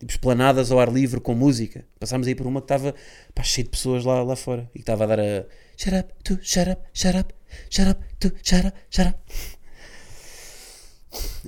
tipo 0.00 0.12
esplanadas 0.12 0.72
ao 0.72 0.80
ar 0.80 0.90
livre 0.90 1.20
com 1.20 1.34
música. 1.34 1.84
Passámos 1.98 2.26
aí 2.26 2.34
por 2.34 2.46
uma 2.46 2.60
que 2.60 2.64
estava 2.64 2.94
pá, 3.34 3.42
cheio 3.42 3.64
de 3.64 3.70
pessoas 3.70 4.04
lá, 4.04 4.22
lá 4.22 4.34
fora 4.34 4.68
e 4.74 4.78
que 4.78 4.82
estava 4.82 5.04
a 5.04 5.06
dar 5.06 5.20
a 5.20 5.46
shut 5.76 5.94
up, 5.94 6.12
tu, 6.24 6.38
shut 6.42 6.70
up, 6.70 6.82
shut 6.92 7.16
up, 7.16 7.34
shut 7.68 7.90
up, 7.90 8.00
tu, 8.18 8.32
shut 8.42 8.66
up, 8.66 8.76
shut 8.90 9.08
up. 9.08 9.18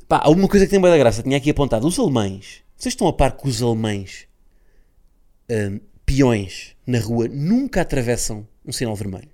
Pá, 0.09 0.21
alguma 0.23 0.49
coisa 0.49 0.67
que 0.67 0.71
tem 0.71 0.81
boa 0.81 0.91
da 0.91 0.99
graça, 0.99 1.23
tinha 1.23 1.37
aqui 1.37 1.51
apontado. 1.51 1.87
Os 1.87 1.99
alemães, 1.99 2.63
vocês 2.77 2.93
estão 2.93 3.07
a 3.07 3.13
par 3.13 3.37
que 3.37 3.49
os 3.49 3.63
alemães 3.63 4.27
hum, 5.51 5.81
peões 6.05 6.77
na 6.87 6.99
rua 6.99 7.29
nunca 7.29 7.81
atravessam 7.81 8.47
um 8.65 8.73
sinal 8.73 8.97
vermelho. 8.97 9.31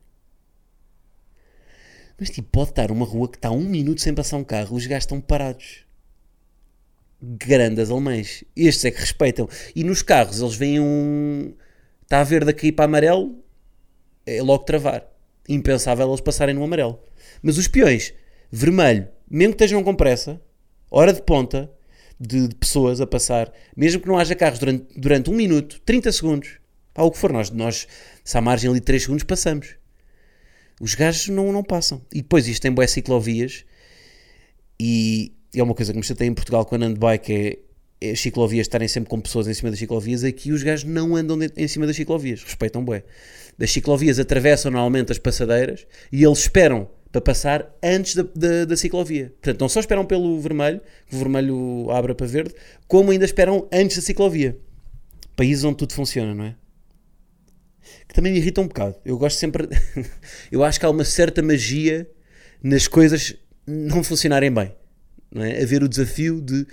Mas 2.19 2.31
tipo, 2.31 2.49
pode 2.51 2.71
estar 2.71 2.91
uma 2.91 3.07
rua 3.07 3.29
que 3.29 3.37
está 3.37 3.51
um 3.51 3.63
minuto 3.63 4.01
sem 4.01 4.15
passar 4.15 4.37
um 4.37 4.45
carro, 4.45 4.77
os 4.77 4.87
gajos 4.87 5.05
estão 5.05 5.21
parados 5.21 5.87
grandes 7.21 7.91
alemães. 7.91 8.45
Estes 8.57 8.85
é 8.85 8.91
que 8.91 9.01
respeitam. 9.01 9.49
E 9.75 9.85
nos 9.85 10.03
carros 10.03 10.41
eles 10.41 10.55
veem 10.55 10.81
um. 10.81 11.55
Está 12.03 12.21
a 12.21 12.25
verde 12.25 12.51
a 12.51 12.55
cair 12.55 12.73
para 12.73 12.87
amarelo, 12.87 13.43
é 14.25 14.41
logo 14.43 14.65
travar. 14.65 15.07
Impensável 15.49 16.09
eles 16.09 16.21
passarem 16.21 16.55
no 16.55 16.65
amarelo. 16.65 16.99
Mas 17.43 17.59
os 17.59 17.69
peões, 17.69 18.15
vermelho, 18.51 19.09
mesmo 19.31 19.55
que 19.55 19.63
estejam 19.63 19.83
com 19.83 19.95
pressa, 19.95 20.41
hora 20.91 21.13
de 21.13 21.23
ponta 21.23 21.71
de, 22.19 22.49
de 22.49 22.55
pessoas 22.55 23.01
a 23.01 23.07
passar, 23.07 23.53
mesmo 23.77 24.01
que 24.01 24.09
não 24.09 24.19
haja 24.19 24.35
carros 24.35 24.59
durante, 24.59 24.87
durante 24.99 25.31
um 25.31 25.35
minuto, 25.35 25.81
30 25.85 26.13
segundos, 26.13 26.59
pá, 26.93 27.03
o 27.03 27.11
que 27.11 27.19
for, 27.19 27.33
nós, 27.33 27.51
nós 27.51 27.87
se 28.25 28.37
há 28.37 28.41
margem 28.41 28.71
ali 28.71 28.81
de 28.81 28.87
3 28.87 29.03
segundos, 29.03 29.25
passamos. 29.25 29.77
Os 30.81 30.95
gajos 30.95 31.29
não, 31.29 31.53
não 31.53 31.63
passam. 31.63 32.01
E 32.13 32.23
depois 32.23 32.47
isto 32.47 32.63
tem 32.63 32.73
boas 32.73 32.91
ciclovias 32.91 33.65
e 34.79 35.33
e 35.55 35.61
é 35.61 35.63
uma 35.63 35.75
coisa 35.75 35.93
que 35.93 35.99
me 35.99 36.05
chateia 36.05 36.29
em 36.29 36.35
Portugal 36.35 36.65
quando 36.65 36.83
ando 36.83 36.95
de 36.95 37.01
bike 37.01 37.33
é, 37.33 37.59
é 38.01 38.11
as 38.11 38.21
ciclovias 38.21 38.67
estarem 38.67 38.87
sempre 38.87 39.11
com 39.11 39.21
pessoas 39.21 39.49
em 39.49 39.55
cima 39.55 39.71
das 39.71 39.79
ciclovias, 39.79 40.23
aqui 40.23 40.53
os 40.53 40.63
gajos 40.63 40.89
não 40.89 41.17
andam 41.17 41.39
de, 41.39 41.51
em 41.57 41.67
cima 41.67 41.87
das 41.87 41.97
ciclovias, 41.97 42.43
respeitam 42.43 42.85
bué. 42.85 43.03
Das 43.57 43.71
ciclovias 43.71 44.19
atravessam 44.19 44.71
normalmente 44.71 45.11
as 45.11 45.19
passadeiras 45.19 45.87
e 46.13 46.23
eles 46.23 46.41
esperam 46.41 46.89
para 47.21 47.33
passar 47.33 47.77
antes 47.83 48.15
da, 48.15 48.23
da, 48.35 48.65
da, 48.65 48.77
ciclovia. 48.77 49.33
Portanto, 49.41 49.61
não 49.61 49.69
só 49.69 49.81
esperam 49.81 50.05
pelo 50.05 50.41
vermelho, 50.41 50.81
que 51.07 51.15
o 51.15 51.19
vermelho 51.19 51.91
abra 51.91 52.15
para 52.15 52.27
verde, 52.27 52.55
como 52.87 53.11
ainda 53.11 53.25
esperam 53.25 53.69
antes 53.73 53.97
da 53.97 54.03
ciclovia. 54.03 54.57
Países 55.35 55.65
onde 55.65 55.77
tudo 55.77 55.93
funciona, 55.93 56.35
não 56.35 56.45
é? 56.45 56.57
Que 58.07 58.15
também 58.15 58.33
me 58.33 58.39
irrita 58.39 58.61
um 58.61 58.69
bocado. 58.69 58.97
Eu 59.05 59.19
gosto 59.19 59.39
sempre. 59.39 59.69
eu 60.51 60.63
acho 60.65 60.79
que 60.79 60.87
há 60.87 60.91
uma 60.91 61.05
certa 61.05 61.43
magia 61.43 62.09
nas 62.63 62.87
coisas 62.87 63.35
não 63.67 64.03
funcionarem 64.03 64.53
bem 64.53 64.73
não 65.31 65.45
é? 65.45 65.63
Haver 65.63 65.83
o 65.83 65.89
desafio 65.89 66.41
de, 66.41 66.67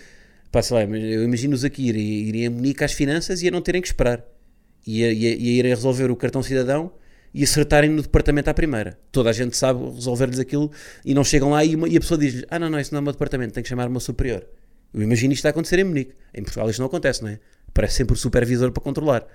pá, 0.52 0.62
sei 0.62 0.78
lá, 0.78 0.98
eu 0.98 1.24
imagino-os 1.24 1.64
aqui 1.64 1.88
irem, 1.88 2.02
irem 2.02 2.48
a 2.48 2.52
Munique 2.52 2.84
às 2.84 2.94
finanças 2.94 3.42
e 3.42 3.48
a 3.48 3.52
não 3.52 3.62
terem 3.62 3.82
que 3.82 3.88
esperar. 3.88 4.24
E 4.88 5.04
a, 5.04 5.12
e 5.12 5.28
a, 5.28 5.30
e 5.30 5.50
a 5.50 5.52
irem 5.52 5.74
resolver 5.74 6.12
o 6.12 6.16
cartão 6.16 6.42
cidadão 6.42 6.92
e 7.36 7.44
acertarem 7.44 7.90
no 7.90 8.02
departamento 8.02 8.50
à 8.50 8.54
primeira. 8.54 8.98
Toda 9.12 9.30
a 9.30 9.34
gente 9.34 9.58
sabe 9.58 9.84
resolver-lhes 9.94 10.40
aquilo 10.40 10.72
e 11.04 11.14
não 11.14 11.22
chegam 11.22 11.50
lá 11.50 11.66
e, 11.66 11.76
uma, 11.76 11.90
e 11.90 11.98
a 11.98 12.00
pessoa 12.00 12.18
diz 12.18 12.46
ah 12.50 12.58
não, 12.58 12.70
não, 12.70 12.80
isso 12.80 12.94
não 12.94 13.00
é 13.00 13.02
o 13.02 13.04
meu 13.04 13.12
departamento, 13.12 13.54
tem 13.54 13.62
que 13.62 13.68
chamar 13.68 13.88
o 13.88 13.92
meu 13.92 14.00
superior. 14.00 14.48
Eu 14.94 15.02
imagino 15.02 15.34
isto 15.34 15.46
a 15.46 15.50
acontecer 15.50 15.78
em 15.80 15.84
Munique. 15.84 16.14
Em 16.34 16.42
Portugal 16.42 16.70
isto 16.70 16.80
não 16.80 16.86
acontece, 16.86 17.22
não 17.22 17.30
é? 17.30 17.40
Aparece 17.68 17.96
sempre 17.96 18.14
o 18.14 18.18
supervisor 18.18 18.72
para 18.72 18.82
controlar. 18.82 19.28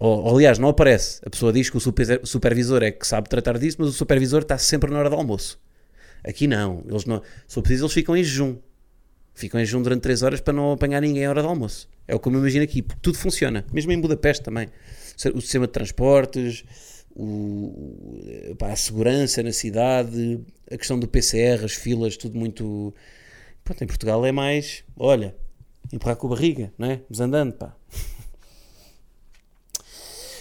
Ou, 0.00 0.24
ou 0.24 0.34
aliás, 0.34 0.58
não 0.58 0.68
aparece. 0.68 1.20
A 1.24 1.30
pessoa 1.30 1.52
diz 1.52 1.70
que 1.70 1.76
o 1.76 2.26
supervisor 2.26 2.82
é 2.82 2.90
que 2.90 3.06
sabe 3.06 3.28
tratar 3.28 3.56
disso, 3.56 3.76
mas 3.78 3.88
o 3.88 3.92
supervisor 3.92 4.42
está 4.42 4.58
sempre 4.58 4.90
na 4.90 4.98
hora 4.98 5.08
do 5.08 5.14
almoço. 5.14 5.60
Aqui 6.24 6.48
não, 6.48 6.82
eles 6.88 7.04
não. 7.04 7.22
Se 7.46 7.54
for 7.54 7.62
preciso, 7.62 7.84
eles 7.84 7.94
ficam 7.94 8.16
em 8.16 8.24
jejum. 8.24 8.56
Ficam 9.32 9.60
em 9.60 9.64
jejum 9.64 9.80
durante 9.80 10.00
3 10.02 10.24
horas 10.24 10.40
para 10.40 10.52
não 10.52 10.72
apanhar 10.72 11.00
ninguém 11.00 11.24
à 11.24 11.30
hora 11.30 11.42
do 11.42 11.48
almoço. 11.48 11.88
É 12.08 12.16
o 12.16 12.18
que 12.18 12.26
eu 12.26 12.32
me 12.32 12.38
imagino 12.38 12.64
aqui, 12.64 12.82
porque 12.82 13.00
tudo 13.00 13.16
funciona, 13.16 13.64
mesmo 13.72 13.92
em 13.92 14.00
Budapeste 14.00 14.42
também. 14.42 14.68
O 15.32 15.40
sistema 15.40 15.68
de 15.68 15.72
transportes, 15.72 16.64
o, 17.18 18.54
pá, 18.56 18.72
a 18.72 18.76
segurança 18.76 19.42
na 19.42 19.52
cidade, 19.52 20.40
a 20.70 20.76
questão 20.76 20.98
do 20.98 21.08
PCR, 21.08 21.64
as 21.64 21.74
filas, 21.74 22.16
tudo 22.16 22.38
muito. 22.38 22.94
Pronto, 23.64 23.84
em 23.84 23.86
Portugal 23.86 24.24
é 24.24 24.32
mais, 24.32 24.84
olha, 24.96 25.34
empurrar 25.92 26.16
com 26.16 26.26
a 26.28 26.30
barriga, 26.30 26.72
não 26.78 26.90
é? 26.90 27.00
Mas 27.08 27.20
andando, 27.20 27.52
pá. 27.54 27.74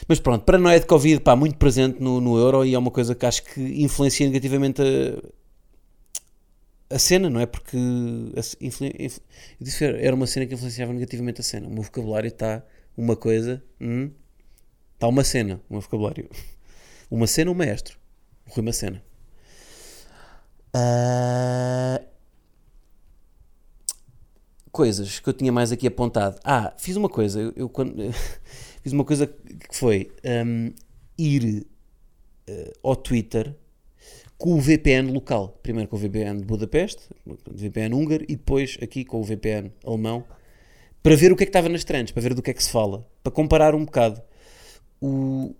Mas 0.07 0.19
pronto, 0.21 0.45
paranoia 0.45 0.79
de 0.79 0.85
Covid, 0.85 1.21
pá, 1.21 1.35
muito 1.35 1.57
presente 1.57 2.01
no, 2.01 2.21
no 2.21 2.37
euro 2.37 2.63
e 2.63 2.73
é 2.73 2.79
uma 2.79 2.91
coisa 2.91 3.13
que 3.13 3.25
acho 3.25 3.43
que 3.43 3.59
influencia 3.83 4.25
negativamente 4.25 4.81
a, 4.81 5.21
a 6.95 6.99
cena, 6.99 7.29
não 7.29 7.41
é? 7.41 7.45
Porque 7.45 7.75
a, 7.75 8.65
influ, 8.65 8.87
influ, 8.99 9.21
eu 9.59 9.65
disse 9.65 9.83
era 9.83 10.15
uma 10.15 10.25
cena 10.25 10.45
que 10.45 10.53
influenciava 10.53 10.93
negativamente 10.93 11.41
a 11.41 11.43
cena. 11.43 11.67
O 11.67 11.71
meu 11.71 11.83
vocabulário 11.83 12.29
está 12.29 12.63
uma 12.95 13.17
coisa, 13.17 13.61
hum, 13.81 14.09
está 14.93 15.07
uma 15.07 15.25
cena, 15.25 15.61
o 15.69 15.73
meu 15.73 15.81
vocabulário. 15.81 16.29
Uma 17.09 17.27
cena, 17.27 17.51
um 17.51 17.53
maestro. 17.53 17.97
O 18.47 18.53
Rui 18.53 18.65
Macena. 18.65 19.03
Uh, 20.75 22.05
coisas 24.71 25.19
que 25.19 25.27
eu 25.27 25.33
tinha 25.33 25.51
mais 25.51 25.71
aqui 25.71 25.87
apontado. 25.87 26.39
Ah, 26.43 26.73
fiz 26.77 26.95
uma 26.95 27.09
coisa. 27.09 27.39
Eu, 27.39 27.53
eu 27.55 27.69
quando, 27.69 27.95
fiz 28.81 28.93
uma 28.93 29.03
coisa 29.03 29.27
que 29.27 29.75
foi 29.75 30.11
um, 30.45 30.71
ir 31.17 31.65
uh, 32.49 32.73
ao 32.83 32.95
Twitter 32.95 33.55
com 34.37 34.53
o 34.53 34.61
VPN 34.61 35.11
local. 35.11 35.59
Primeiro 35.63 35.89
com 35.89 35.95
o 35.95 35.99
VPN 35.99 36.39
de 36.39 36.45
Budapeste, 36.45 37.09
VPN 37.47 37.95
húngaro, 37.95 38.23
e 38.27 38.35
depois 38.35 38.77
aqui 38.81 39.03
com 39.03 39.19
o 39.19 39.23
VPN 39.23 39.71
alemão, 39.85 40.25
para 41.01 41.15
ver 41.15 41.31
o 41.31 41.35
que 41.35 41.43
é 41.43 41.45
que 41.45 41.49
estava 41.49 41.69
nas 41.69 41.83
trends, 41.83 42.11
para 42.11 42.21
ver 42.21 42.33
do 42.33 42.41
que 42.41 42.51
é 42.51 42.53
que 42.53 42.63
se 42.63 42.69
fala, 42.69 43.07
para 43.23 43.31
comparar 43.31 43.73
um 43.73 43.83
bocado 43.83 44.21
o, 45.01 45.55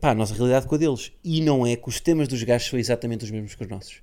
pá, 0.00 0.10
a 0.10 0.14
nossa 0.14 0.34
realidade 0.34 0.66
com 0.66 0.74
a 0.74 0.78
deles. 0.78 1.12
E 1.22 1.40
não 1.40 1.66
é 1.66 1.76
que 1.76 1.88
os 1.88 2.00
temas 2.00 2.28
dos 2.28 2.42
gajos 2.42 2.68
são 2.68 2.78
exatamente 2.78 3.24
os 3.24 3.30
mesmos 3.30 3.54
que 3.54 3.62
os 3.62 3.68
nossos. 3.68 4.02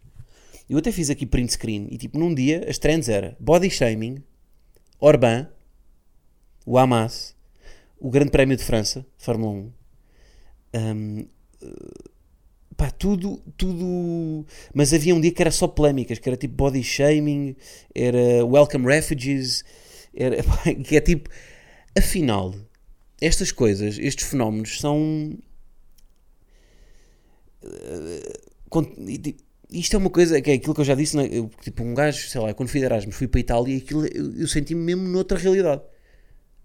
Eu 0.70 0.78
até 0.78 0.92
fiz 0.92 1.10
aqui 1.10 1.26
print 1.26 1.54
screen 1.54 1.88
e 1.90 1.98
tipo, 1.98 2.20
num 2.20 2.34
dia 2.34 2.66
as 2.70 2.78
trends 2.78 3.10
era 3.10 3.36
body 3.40 3.70
shaming, 3.70 4.24
Orbán, 5.00 5.48
o 6.66 6.78
Hamas, 6.78 7.36
o 8.00 8.10
Grande 8.10 8.32
Prémio 8.32 8.56
de 8.56 8.64
França, 8.64 9.06
Fórmula 9.18 9.52
1, 9.54 9.72
um, 10.76 11.26
pá, 12.78 12.92
tudo, 12.92 13.42
tudo. 13.58 14.46
Mas 14.74 14.94
havia 14.94 15.16
um 15.16 15.20
dia 15.20 15.32
que 15.32 15.42
era 15.42 15.52
só 15.52 15.68
polémicas, 15.68 16.20
que 16.20 16.30
era 16.30 16.38
tipo 16.38 16.54
body 16.54 16.84
shaming, 16.84 17.56
era 17.94 18.46
welcome 18.46 18.86
refugees, 18.86 19.64
era, 20.14 20.42
pá, 20.44 20.74
que 20.86 20.96
é 20.96 21.02
tipo, 21.02 21.30
afinal, 21.98 22.54
estas 23.22 23.52
coisas, 23.52 23.98
estes 24.00 24.28
fenómenos 24.28 24.80
são. 24.80 25.38
Isto 29.72 29.96
é 29.96 29.98
uma 29.98 30.10
coisa 30.10 30.42
que 30.42 30.50
é 30.50 30.54
aquilo 30.54 30.74
que 30.74 30.82
eu 30.82 30.86
já 30.86 30.96
disse, 30.96 31.18
é? 31.20 31.28
eu, 31.32 31.50
tipo, 31.62 31.84
um 31.84 31.94
gajo, 31.94 32.28
sei 32.28 32.42
lá, 32.42 32.54
quando 32.54 32.70
fui 32.70 32.80
de 32.80 32.86
Erasmus, 32.86 33.16
fui 33.16 33.28
para 33.28 33.40
a 33.40 33.42
Itália 33.42 33.76
e 33.76 33.78
aquilo, 33.78 34.06
eu, 34.08 34.48
senti-me 34.48 34.82
mesmo 34.82 35.08
noutra 35.08 35.38
realidade. 35.38 35.82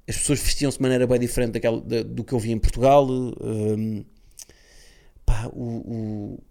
As 0.08 0.16
pessoas 0.16 0.40
vestiam-se 0.40 0.78
de 0.78 0.82
maneira 0.82 1.06
bem 1.06 1.18
diferente 1.18 1.52
daquela, 1.52 1.80
da, 1.80 2.02
do 2.02 2.24
que 2.24 2.32
eu 2.32 2.38
vi 2.38 2.52
em 2.52 2.58
Portugal. 2.58 3.06
Um, 3.10 4.04
pá, 5.24 5.46
o, 5.52 5.62
o, 5.62 6.42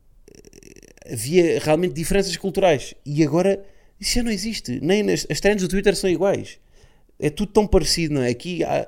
havia 1.12 1.60
realmente 1.60 1.94
diferenças 1.94 2.36
culturais. 2.38 2.94
E 3.06 3.24
agora 3.24 3.64
isso 4.00 4.16
já 4.16 4.24
não 4.24 4.32
existe. 4.32 4.80
Nem 4.82 5.04
nas, 5.04 5.26
as 5.30 5.40
trends 5.40 5.62
do 5.62 5.70
Twitter 5.70 5.96
são 5.96 6.10
iguais. 6.10 6.60
É 7.20 7.30
tudo 7.30 7.52
tão 7.52 7.68
parecido, 7.68 8.16
não 8.16 8.22
é? 8.22 8.30
Aqui 8.30 8.64
há, 8.64 8.88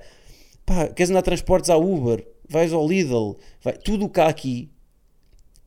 Pá, 0.65 0.88
queres 0.88 1.12
andar 1.12 1.21
transportes 1.21 1.69
à 1.69 1.78
Uber, 1.78 2.25
vais 2.49 2.73
ao 2.73 2.88
Lidl, 2.88 3.38
vai, 3.62 3.78
tudo 3.78 4.06
o 4.06 4.21
há 4.21 4.28
aqui. 4.28 4.71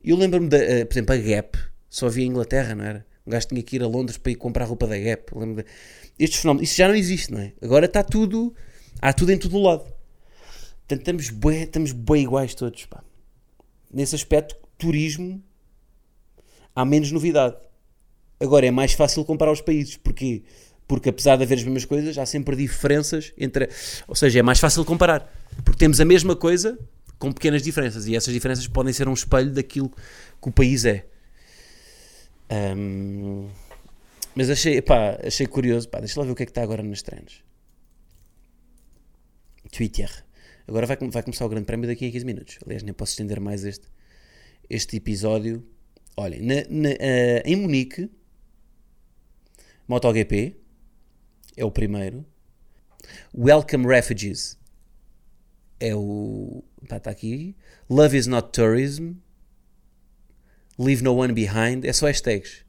Eu 0.03 0.17
lembro-me, 0.17 0.47
uh, 0.47 0.85
por 0.85 0.93
exemplo, 0.93 1.15
a 1.15 1.17
Gap, 1.17 1.57
só 1.89 2.07
havia 2.07 2.25
em 2.25 2.27
Inglaterra, 2.27 2.75
não 2.75 2.83
era? 2.83 3.05
Um 3.25 3.31
gajo 3.31 3.47
tinha 3.47 3.63
que 3.63 3.75
ir 3.75 3.83
a 3.83 3.87
Londres 3.87 4.17
para 4.17 4.31
ir 4.31 4.35
comprar 4.35 4.65
roupa 4.65 4.87
da 4.87 4.97
Gap. 4.97 5.31
De... 5.55 5.65
Estes 6.17 6.41
fenómenos, 6.41 6.69
isso 6.69 6.77
já 6.77 6.87
não 6.87 6.95
existe, 6.95 7.31
não 7.31 7.39
é? 7.39 7.53
Agora 7.61 7.85
está 7.85 8.03
tudo, 8.03 8.53
há 9.01 9.13
tudo 9.13 9.31
em 9.31 9.37
todo 9.37 9.55
o 9.55 9.63
lado. 9.63 9.83
Portanto, 10.79 10.99
estamos 10.99 11.29
bem, 11.29 11.63
estamos 11.63 11.91
bem 11.91 12.23
iguais 12.23 12.53
todos, 12.55 12.85
pá. 12.85 13.03
Nesse 13.93 14.15
aspecto, 14.15 14.55
turismo, 14.77 15.41
há 16.75 16.83
menos 16.83 17.11
novidade. 17.11 17.55
Agora 18.39 18.65
é 18.65 18.71
mais 18.71 18.93
fácil 18.93 19.23
comparar 19.25 19.51
os 19.51 19.61
países, 19.61 19.97
porque 19.97 20.43
porque 20.89 21.09
apesar 21.09 21.35
de 21.35 21.43
haver 21.43 21.59
as 21.59 21.63
mesmas 21.63 21.85
coisas, 21.85 22.17
há 22.17 22.25
sempre 22.25 22.55
diferenças 22.55 23.31
entre. 23.37 23.69
Ou 24.07 24.15
seja, 24.15 24.39
é 24.39 24.41
mais 24.41 24.59
fácil 24.59 24.83
comparar. 24.83 25.31
Porque 25.63 25.77
temos 25.77 26.01
a 26.01 26.05
mesma 26.05 26.35
coisa 26.35 26.79
com 27.19 27.31
pequenas 27.31 27.61
diferenças 27.61 28.07
e 28.07 28.15
essas 28.15 28.33
diferenças 28.33 28.67
podem 28.67 28.91
ser 28.91 29.07
um 29.07 29.13
espelho 29.13 29.51
daquilo 29.51 29.89
que 30.41 30.49
o 30.49 30.51
país 30.51 30.85
é. 30.85 31.05
Um, 32.75 33.47
mas 34.33 34.49
achei, 34.49 34.83
achei 35.23 35.45
curioso. 35.45 35.87
Pá, 35.87 35.99
deixa 35.99 36.19
lá 36.19 36.25
ver 36.25 36.31
o 36.31 36.35
que 36.35 36.41
é 36.41 36.45
que 36.47 36.51
está 36.51 36.63
agora 36.63 36.81
nas 36.81 37.03
trends. 37.03 37.43
Twitter. 39.71 40.09
Agora 40.67 40.87
vai, 40.87 40.97
vai 40.97 41.21
começar 41.21 41.45
o 41.45 41.49
Grande 41.49 41.67
Prémio 41.67 41.87
daqui 41.87 42.07
a 42.07 42.11
15 42.11 42.25
minutos. 42.25 42.57
Aliás, 42.65 42.81
nem 42.81 42.95
posso 42.95 43.11
estender 43.11 43.39
mais 43.39 43.63
este, 43.63 43.85
este 44.67 44.97
episódio. 44.97 45.63
Olhem, 46.17 46.41
na, 46.41 46.55
na, 46.67 46.89
uh, 46.89 47.41
em 47.45 47.55
Munique, 47.55 48.09
MotoGP, 49.87 50.57
é 51.59 51.65
o 51.65 51.71
primeiro. 51.71 52.25
Welcome 53.37 53.85
Refugees 53.85 54.57
é 55.79 55.93
o. 55.93 56.63
Pá, 56.87 56.97
está 56.97 57.11
aqui. 57.11 57.55
Love 57.89 58.17
is 58.17 58.27
not 58.27 58.49
tourism. 58.51 59.13
Leave 60.77 61.03
no 61.03 61.15
one 61.15 61.33
behind. 61.33 61.85
É 61.85 61.93
só 61.93 62.07
hashtags. 62.07 62.65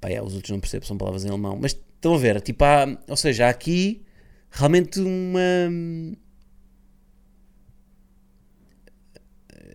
Pá, 0.00 0.10
é, 0.10 0.20
os 0.20 0.34
outros 0.34 0.50
não 0.50 0.58
percebo, 0.58 0.84
são 0.84 0.98
palavras 0.98 1.24
em 1.24 1.28
alemão. 1.28 1.56
Mas 1.60 1.72
estão 1.72 2.14
a 2.14 2.18
ver, 2.18 2.40
tipo, 2.40 2.64
há, 2.64 2.86
ou 3.08 3.16
seja, 3.16 3.46
há 3.46 3.50
aqui 3.50 4.04
realmente 4.50 5.00
uma. 5.00 5.70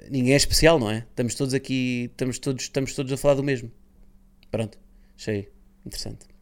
Ninguém 0.10 0.34
é 0.34 0.38
especial, 0.38 0.80
não 0.80 0.90
é? 0.90 1.00
Estamos 1.10 1.36
todos 1.36 1.54
aqui, 1.54 2.10
estamos 2.12 2.40
todos, 2.40 2.64
estamos 2.64 2.94
todos 2.94 3.12
a 3.12 3.18
falar 3.18 3.36
do 3.36 3.44
mesmo. 3.44 3.72
Pronto, 4.50 4.78
achei 5.18 5.50
interessante. 5.86 6.37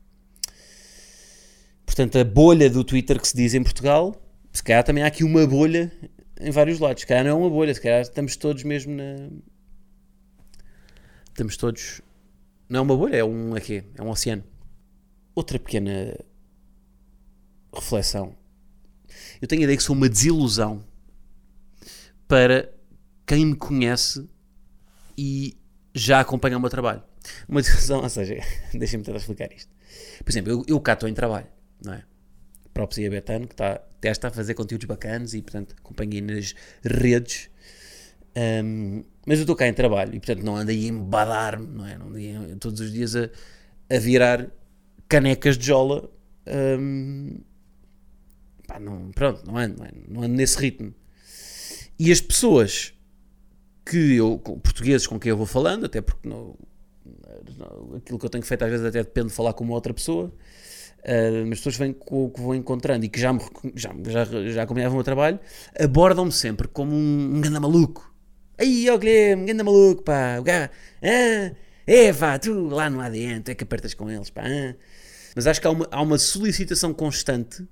Portanto, 1.86 2.17
a 2.17 2.24
bolha 2.24 2.69
do 2.69 2.84
Twitter 2.84 3.19
que 3.19 3.28
se 3.28 3.36
diz 3.36 3.54
em 3.54 3.63
Portugal, 3.63 4.15
se 4.52 4.63
calhar 4.63 4.84
também 4.84 5.04
há 5.04 5.08
aqui 5.08 5.24
uma 5.24 5.45
bolha 5.45 5.91
em 6.39 6.52
vários 6.52 6.80
lados. 6.80 7.02
Se 7.02 7.08
calhar 7.08 7.24
não 7.24 7.32
é 7.32 7.34
uma 7.34 7.50
bolha, 7.50 7.74
se 7.74 7.82
calhar 7.82 8.02
estamos 8.02 8.36
todos 8.36 8.63
mesmo 8.63 8.93
na. 8.93 9.30
Estamos 11.30 11.58
todos. 11.58 12.02
Não 12.67 12.80
é 12.80 12.82
uma 12.82 12.98
bolha, 12.98 13.17
é 13.17 13.24
um 13.24 13.54
aqui, 13.56 13.84
é 13.95 14.02
um 14.02 14.10
oceano. 14.10 14.43
Outra 15.36 15.60
pequena 15.60 16.17
reflexão. 17.74 18.36
Eu 19.41 19.48
tenho 19.48 19.62
a 19.62 19.63
ideia 19.65 19.78
que 19.78 19.84
sou 19.84 19.95
uma 19.95 20.10
desilusão 20.10 20.84
para 22.28 22.74
quem 23.28 23.45
me 23.45 23.56
conhece 23.56 24.28
e 25.17 25.58
já 25.93 26.21
acompanha 26.21 26.58
o 26.58 26.60
meu 26.60 26.69
trabalho. 26.69 27.04
Uma 27.48 27.62
desilusão, 27.62 28.02
ou 28.04 28.10
seja, 28.10 28.36
deixem-me 28.74 29.04
tentar 29.04 29.19
explicar 29.19 29.52
isto. 29.54 29.71
Por 30.24 30.32
exemplo, 30.32 30.52
eu, 30.52 30.63
eu 30.67 30.80
cá 30.80 30.93
estou 30.93 31.08
em 31.08 31.13
trabalho 31.13 31.48
não 31.86 31.93
é? 31.93 32.04
Próprio 32.74 33.08
a 33.08 33.10
Betano, 33.10 33.48
que 33.48 33.54
está, 33.54 33.78
testa 34.02 34.28
a 34.28 34.32
fazer 34.32 34.54
conteúdos 34.54 34.86
bacanas 34.86 35.34
e, 35.34 35.41
portanto, 35.41 35.76
acompanhei 35.78 36.21
nas 36.21 36.54
redes. 36.84 37.50
Um, 38.36 39.04
mas 39.26 39.39
eu 39.39 39.43
estou 39.43 39.56
cá 39.56 39.67
em 39.67 39.74
trabalho 39.74 40.13
e, 40.13 40.19
portanto, 40.19 40.43
não 40.43 40.58
ando 40.58 40.71
aí 40.71 40.86
a 40.86 40.89
embadar-me, 40.89 41.67
não 41.67 41.86
é? 41.86 41.98
Não 41.98 42.08
ando 42.08 42.58
todos 42.58 42.82
os 42.82 42.91
dias 42.91 43.15
a, 43.15 43.30
a 43.89 43.98
virar 43.98 44.48
canecas 45.08 45.58
de 45.58 45.67
jola. 45.67 46.10
Um, 46.48 47.39
pá, 48.67 48.80
não, 48.80 49.12
pronto, 49.12 49.45
não 49.45 49.58
ando, 49.58 49.78
não 49.78 49.86
ando, 49.86 50.04
não 50.08 50.21
ando 50.24 50.36
nesse 50.36 50.60
ritmo. 50.60 50.93
E 51.98 52.12
as 52.12 52.19
pessoas 52.19 52.93
que 53.86 54.15
eu, 54.15 54.38
portugueses 54.39 55.08
com 55.08 55.19
quem 55.19 55.30
eu 55.30 55.38
vou 55.38 55.45
falando, 55.45 55.86
até 55.86 56.02
porque 56.02 56.28
não, 56.28 56.58
aquilo 57.95 58.19
que 58.19 58.26
eu 58.26 58.30
tenho 58.30 58.43
feito 58.43 58.63
às 58.63 58.71
vezes 58.71 58.86
até 58.86 59.04
depende 59.04 59.28
de 59.28 59.34
falar 59.34 59.54
com 59.54 59.63
uma 59.63 59.74
outra 59.74 59.93
pessoa, 59.93 60.34
uh, 61.05 61.51
as 61.51 61.59
pessoas 61.59 61.77
vêm, 61.77 61.93
que 61.93 62.41
vou 62.41 62.55
encontrando 62.55 63.05
e 63.05 63.09
que 63.09 63.19
já, 63.19 63.31
me, 63.31 63.41
já, 63.75 63.93
já, 64.07 64.25
já 64.25 64.63
acompanhavam 64.63 64.95
o 64.95 64.97
meu 64.97 65.03
trabalho, 65.03 65.39
abordam-me 65.79 66.31
sempre 66.31 66.67
como 66.67 66.93
um, 66.93 67.35
um 67.35 67.41
ganda 67.41 67.59
maluco. 67.59 68.13
Aí, 68.57 68.89
ó 68.89 68.97
Guilherme, 68.97 69.45
ganda 69.45 69.63
maluco, 69.63 70.03
pá, 70.03 70.37
o 70.39 70.43
gajo, 70.43 70.69
ah, 71.03 71.55
é, 71.85 72.11
vá, 72.11 72.39
tu 72.39 72.67
lá 72.67 72.89
no 72.89 72.99
adentro, 72.99 73.51
é 73.51 73.55
que 73.55 73.63
apertas 73.63 73.93
com 73.93 74.09
eles, 74.09 74.29
pá. 74.29 74.43
Ah. 74.45 74.75
Mas 75.35 75.47
acho 75.47 75.59
que 75.59 75.67
há 75.67 75.69
uma, 75.69 75.87
há 75.91 76.01
uma 76.01 76.17
solicitação 76.17 76.93
constante 76.93 77.67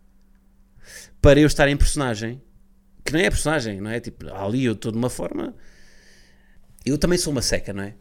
para 1.22 1.40
eu 1.40 1.48
estar 1.48 1.70
em 1.70 1.78
personagem, 1.78 2.42
que 3.06 3.14
não 3.14 3.20
é 3.20 3.30
personagem, 3.30 3.80
não 3.80 3.90
é? 3.90 4.00
Tipo, 4.02 4.28
ali 4.34 4.66
eu 4.66 4.74
estou 4.74 4.92
de 4.92 4.98
uma 4.98 5.10
forma. 5.10 5.56
Eu 6.86 6.98
também 6.98 7.18
sou 7.18 7.32
uma 7.32 7.42
seca, 7.42 7.72
não 7.72 7.84
é? 7.84 7.96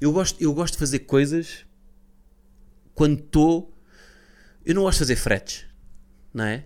Eu 0.00 0.12
gosto, 0.12 0.40
eu 0.40 0.54
gosto 0.54 0.74
de 0.74 0.78
fazer 0.78 1.00
coisas 1.00 1.66
quando 2.94 3.18
estou. 3.18 3.71
Eu 4.64 4.74
não 4.74 4.82
gosto 4.82 4.98
de 4.98 5.04
fazer 5.04 5.16
fretes, 5.16 5.66
não 6.32 6.44
é? 6.44 6.64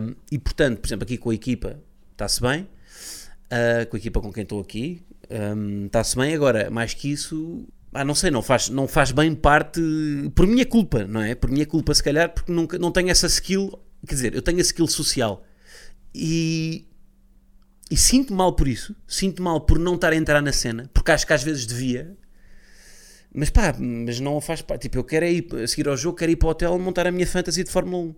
Um, 0.00 0.14
e 0.30 0.38
portanto, 0.38 0.80
por 0.80 0.86
exemplo, 0.86 1.04
aqui 1.04 1.18
com 1.18 1.30
a 1.30 1.34
equipa 1.34 1.80
está-se 2.12 2.40
bem, 2.40 2.62
uh, 2.62 3.86
com 3.88 3.96
a 3.96 3.98
equipa 3.98 4.20
com 4.20 4.32
quem 4.32 4.42
estou 4.42 4.60
aqui 4.60 5.06
está-se 5.86 6.16
bem. 6.16 6.34
Agora, 6.34 6.70
mais 6.70 6.94
que 6.94 7.10
isso, 7.10 7.66
ah, 7.92 8.04
não 8.04 8.14
sei, 8.14 8.30
não 8.30 8.42
faz, 8.42 8.68
não 8.68 8.86
faz 8.86 9.12
bem 9.12 9.34
parte 9.34 9.80
por 10.34 10.46
minha 10.46 10.64
culpa, 10.64 11.04
não 11.06 11.20
é? 11.20 11.34
Por 11.34 11.50
minha 11.50 11.66
culpa, 11.66 11.94
se 11.94 12.02
calhar, 12.02 12.32
porque 12.32 12.52
nunca, 12.52 12.78
não 12.78 12.90
tenho 12.90 13.10
essa 13.10 13.26
skill. 13.26 13.72
Quer 14.06 14.14
dizer, 14.14 14.34
eu 14.34 14.42
tenho 14.42 14.58
a 14.58 14.62
skill 14.62 14.86
social 14.86 15.44
e, 16.14 16.86
e 17.90 17.96
sinto 17.96 18.32
mal 18.32 18.54
por 18.54 18.68
isso. 18.68 18.94
Sinto 19.06 19.42
mal 19.42 19.60
por 19.60 19.78
não 19.78 19.94
estar 19.96 20.12
a 20.12 20.16
entrar 20.16 20.40
na 20.40 20.52
cena, 20.52 20.90
porque 20.94 21.10
acho 21.10 21.26
que 21.26 21.32
às 21.32 21.42
vezes 21.42 21.66
devia. 21.66 22.16
Mas 23.38 23.50
pá, 23.50 23.74
mas 23.78 24.18
não 24.18 24.40
faz 24.40 24.62
parte. 24.62 24.82
Tipo, 24.82 24.96
eu 24.96 25.04
quero 25.04 25.26
ir 25.26 25.46
a 25.62 25.66
seguir 25.68 25.86
ao 25.86 25.96
jogo, 25.96 26.16
quero 26.16 26.32
ir 26.32 26.36
para 26.36 26.46
o 26.46 26.50
hotel 26.52 26.78
montar 26.78 27.06
a 27.06 27.10
minha 27.10 27.26
fantasy 27.26 27.62
de 27.62 27.70
Fórmula 27.70 28.04
1. 28.04 28.14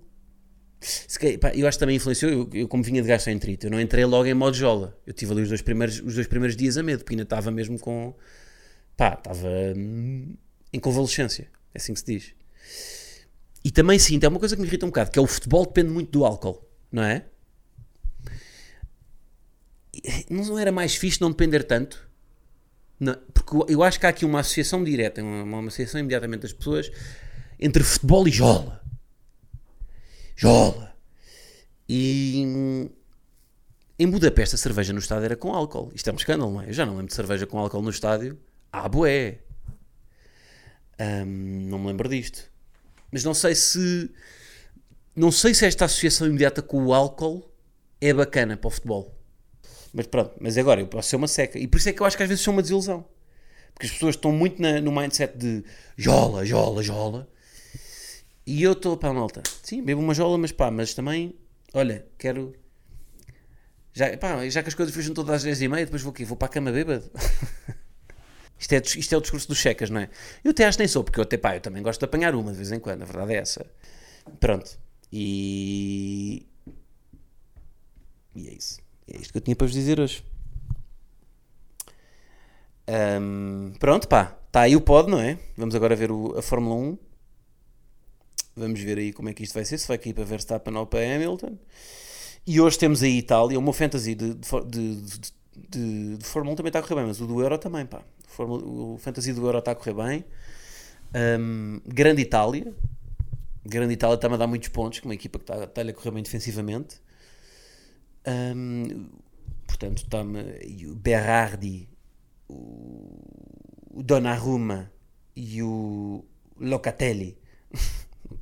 Se, 0.81 1.39
pá, 1.39 1.51
eu 1.53 1.67
acho 1.67 1.77
que 1.77 1.81
também 1.81 1.97
influenciou. 1.97 2.31
Eu, 2.31 2.51
eu 2.55 2.69
como 2.69 2.85
vinha 2.85 3.03
de 3.03 3.09
gastroenterite, 3.09 3.67
eu 3.67 3.71
não 3.73 3.81
entrei 3.81 4.05
logo 4.05 4.27
em 4.27 4.35
modo 4.35 4.57
jola. 4.57 4.97
Eu 5.05 5.13
tive 5.13 5.33
ali 5.33 5.43
os 5.43 5.49
dois 5.49 5.61
primeiros, 5.61 6.01
os 6.01 6.15
dois 6.15 6.29
primeiros 6.29 6.57
dias 6.57 6.79
a 6.79 6.85
medo, 6.85 7.01
porque 7.01 7.15
ainda 7.15 7.25
estava 7.25 7.51
mesmo 7.51 7.81
com. 7.81 8.15
pá, 8.97 9.15
estava 9.19 9.49
hum, 9.77 10.37
em 10.73 10.79
convalescência. 10.79 11.51
É 11.75 11.79
assim 11.79 11.93
que 11.95 11.99
se 11.99 12.07
diz. 12.07 12.35
E 13.65 13.73
também 13.73 13.99
sinto, 13.99 14.23
é 14.23 14.29
uma 14.29 14.39
coisa 14.39 14.55
que 14.55 14.63
me 14.63 14.69
irrita 14.69 14.87
um 14.87 14.89
bocado, 14.89 15.11
que 15.11 15.19
é 15.19 15.23
o 15.23 15.27
futebol 15.27 15.67
depende 15.67 15.91
muito 15.91 16.13
do 16.13 16.25
álcool, 16.25 16.65
não 16.93 17.03
é? 17.03 17.25
Não 20.31 20.57
era 20.57 20.71
mais 20.71 20.95
fixe 20.95 21.21
não 21.21 21.31
depender 21.31 21.65
tanto? 21.65 22.08
Não, 23.01 23.15
porque 23.33 23.73
eu 23.73 23.83
acho 23.83 24.01
que 24.01 24.07
há 24.07 24.09
aqui 24.09 24.25
uma 24.25 24.41
associação 24.41 24.83
direta, 24.83 25.23
uma, 25.23 25.43
uma 25.45 25.69
associação 25.69 26.01
imediatamente 26.01 26.43
das 26.43 26.53
pessoas 26.53 26.91
entre 27.59 27.83
futebol 27.83 28.27
e 28.27 28.31
jola. 28.31 28.83
Jola. 30.37 30.95
E 31.89 32.91
em 33.99 34.09
Budapeste 34.09 34.55
a 34.55 34.59
cerveja 34.59 34.93
no 34.93 35.01
estádio 35.01 35.25
era 35.25 35.37
com 35.37 35.53
álcool. 35.53 35.91
Isto 35.95 36.11
é 36.11 36.13
um 36.13 36.17
escândalo, 36.17 36.53
não 36.53 36.63
é? 36.63 36.69
Eu 36.69 36.73
já 36.73 36.87
não 36.87 36.93
lembro 36.93 37.09
de 37.09 37.15
cerveja 37.15 37.47
com 37.47 37.59
álcool 37.59 37.83
no 37.83 37.91
estádio. 37.91 38.39
Ah, 38.73 38.89
boé. 38.89 39.41
Um, 41.01 41.67
não 41.69 41.79
me 41.79 41.87
lembro 41.89 42.09
disto. 42.09 42.45
Mas 43.11 43.25
não 43.25 43.35
sei 43.35 43.55
se. 43.55 44.11
Não 45.17 45.33
sei 45.33 45.53
se 45.53 45.67
esta 45.67 45.87
associação 45.87 46.29
imediata 46.29 46.63
com 46.63 46.85
o 46.85 46.95
álcool 46.95 47.51
é 48.01 48.13
bacana 48.13 48.57
para 48.57 48.69
o 48.69 48.71
futebol. 48.71 49.18
Mas 49.93 50.07
pronto, 50.07 50.35
mas 50.41 50.59
agora 50.59 50.81
eu 50.81 50.87
posso 50.87 51.09
ser 51.09 51.17
uma 51.17 51.29
seca. 51.29 51.59
E 51.59 51.67
por 51.67 51.79
isso 51.79 51.89
é 51.89 51.93
que 51.93 52.03
eu 52.03 52.07
acho 52.07 52.17
que 52.17 52.23
às 52.23 52.29
vezes 52.29 52.45
sou 52.45 52.53
uma 52.53 52.63
desilusão. 52.63 53.05
Porque 53.73 53.87
as 53.87 53.93
pessoas 53.93 54.17
estão 54.17 54.33
muito 54.33 54.61
na, 54.61 54.81
no 54.81 54.91
mindset 54.91 55.37
de 55.39 55.65
jola, 55.97 56.45
jola, 56.45 56.83
jola. 56.83 57.29
E 58.47 58.63
eu 58.63 58.73
estou, 58.73 58.97
pá, 58.97 59.13
malta. 59.13 59.43
Sim, 59.63 59.83
bebo 59.83 60.01
uma 60.01 60.15
jola, 60.15 60.39
mas 60.39 60.51
pá, 60.51 60.71
mas 60.71 60.95
também, 60.95 61.35
olha, 61.73 62.07
quero. 62.19 62.55
Já, 63.93 64.17
pá, 64.17 64.49
já 64.49 64.63
que 64.63 64.69
as 64.69 64.75
coisas 64.75 64.95
fecham 64.95 65.15
todas 65.15 65.37
às 65.37 65.43
10 65.43 65.63
e 65.63 65.69
meia, 65.69 65.85
depois 65.85 66.03
vou 66.03 66.11
aqui, 66.11 66.25
vou 66.25 66.37
para 66.37 66.47
a 66.47 66.51
cama 66.51 66.73
bêbado. 66.73 67.11
isto, 68.59 68.73
é, 68.73 68.79
isto 68.79 69.15
é 69.15 69.19
o 69.19 69.21
discurso 69.21 69.49
dos 69.49 69.59
checas, 69.59 69.91
não 69.91 70.01
é? 70.01 70.11
Eu 70.43 70.51
até 70.53 70.65
acho 70.65 70.79
que 70.79 70.83
nem 70.83 70.89
sou, 70.89 71.05
porque 71.05 71.21
eu 71.21 71.25
até, 71.25 71.37
pá, 71.37 71.57
eu 71.57 71.61
também 71.61 71.83
gosto 71.83 72.01
de 72.01 72.05
apanhar 72.05 72.35
uma 72.35 72.51
de 72.51 72.57
vez 72.57 72.73
em 72.73 72.81
quando, 72.81 73.03
a 73.03 73.05
verdade 73.05 73.35
é 73.35 73.37
essa. 73.37 73.67
Pronto. 74.41 74.79
E. 75.13 76.47
E 78.35 78.49
é 78.49 78.53
isso. 78.55 78.88
É 79.13 79.17
isto 79.17 79.33
que 79.33 79.39
eu 79.39 79.43
tinha 79.43 79.57
para 79.57 79.67
vos 79.67 79.75
dizer 79.75 79.99
hoje. 79.99 80.23
Um, 82.89 83.73
pronto, 83.79 84.09
pá. 84.09 84.37
Está 84.47 84.63
aí 84.63 84.75
o 84.75 84.81
pod, 84.81 85.11
não 85.11 85.21
é? 85.21 85.39
Vamos 85.57 85.75
agora 85.75 85.95
ver 85.95 86.11
o, 86.11 86.39
a 86.39 86.43
Fórmula 86.43 86.75
1. 86.75 86.99
Vamos 88.57 88.81
ver 88.81 88.99
aí 88.99 89.13
como 89.13 89.29
é 89.29 89.35
que 89.35 89.45
isto 89.45 89.55
vai 89.55 89.65
ser. 89.65 89.79
Se 89.79 89.87
vai 89.87 89.99
cair 89.99 90.15
para 90.15 90.25
Verstappen 90.25 90.75
ou 90.77 90.87
para 90.87 91.01
Hamilton. 91.01 91.57
E 92.47 92.61
hoje 92.61 92.79
temos 92.79 93.03
aí 93.03 93.19
Itália. 93.19 93.59
O 93.59 93.63
meu 93.63 93.73
fantasy 93.73 94.15
de, 94.15 94.35
de, 94.35 94.41
de, 94.67 95.33
de, 95.69 96.17
de 96.17 96.25
Fórmula 96.25 96.55
1 96.55 96.57
também 96.57 96.71
está 96.71 96.79
a 96.79 96.83
correr 96.83 96.97
bem, 96.97 97.07
mas 97.07 97.21
o 97.21 97.27
do 97.27 97.41
Euro 97.43 97.59
também, 97.59 97.85
pá. 97.85 98.03
Fórmula, 98.27 98.63
o 98.65 98.99
fantasy 98.99 99.33
do 99.33 99.45
Euro 99.47 99.59
está 99.59 99.73
a 99.73 99.75
correr 99.75 99.95
bem. 99.95 100.25
Um, 101.15 101.81
grande 101.87 102.23
Itália. 102.23 102.75
Grande 103.65 103.93
Itália 103.93 104.15
está-me 104.15 104.35
a 104.35 104.39
dar 104.39 104.47
muitos 104.47 104.71
pontos, 104.71 105.01
com 105.01 105.09
uma 105.09 105.15
equipa 105.15 105.39
que 105.39 105.45
está, 105.45 105.65
está 105.65 105.83
a 105.83 105.93
correr 105.93 106.11
bem 106.11 106.23
defensivamente. 106.23 107.01
Um, 108.27 109.09
portanto, 109.67 110.05
o 110.89 110.95
Berardi, 110.95 111.89
o, 112.49 114.03
Donnarumma 114.03 114.93
e 115.35 115.63
o 115.63 116.25
Locatelli. 116.59 117.39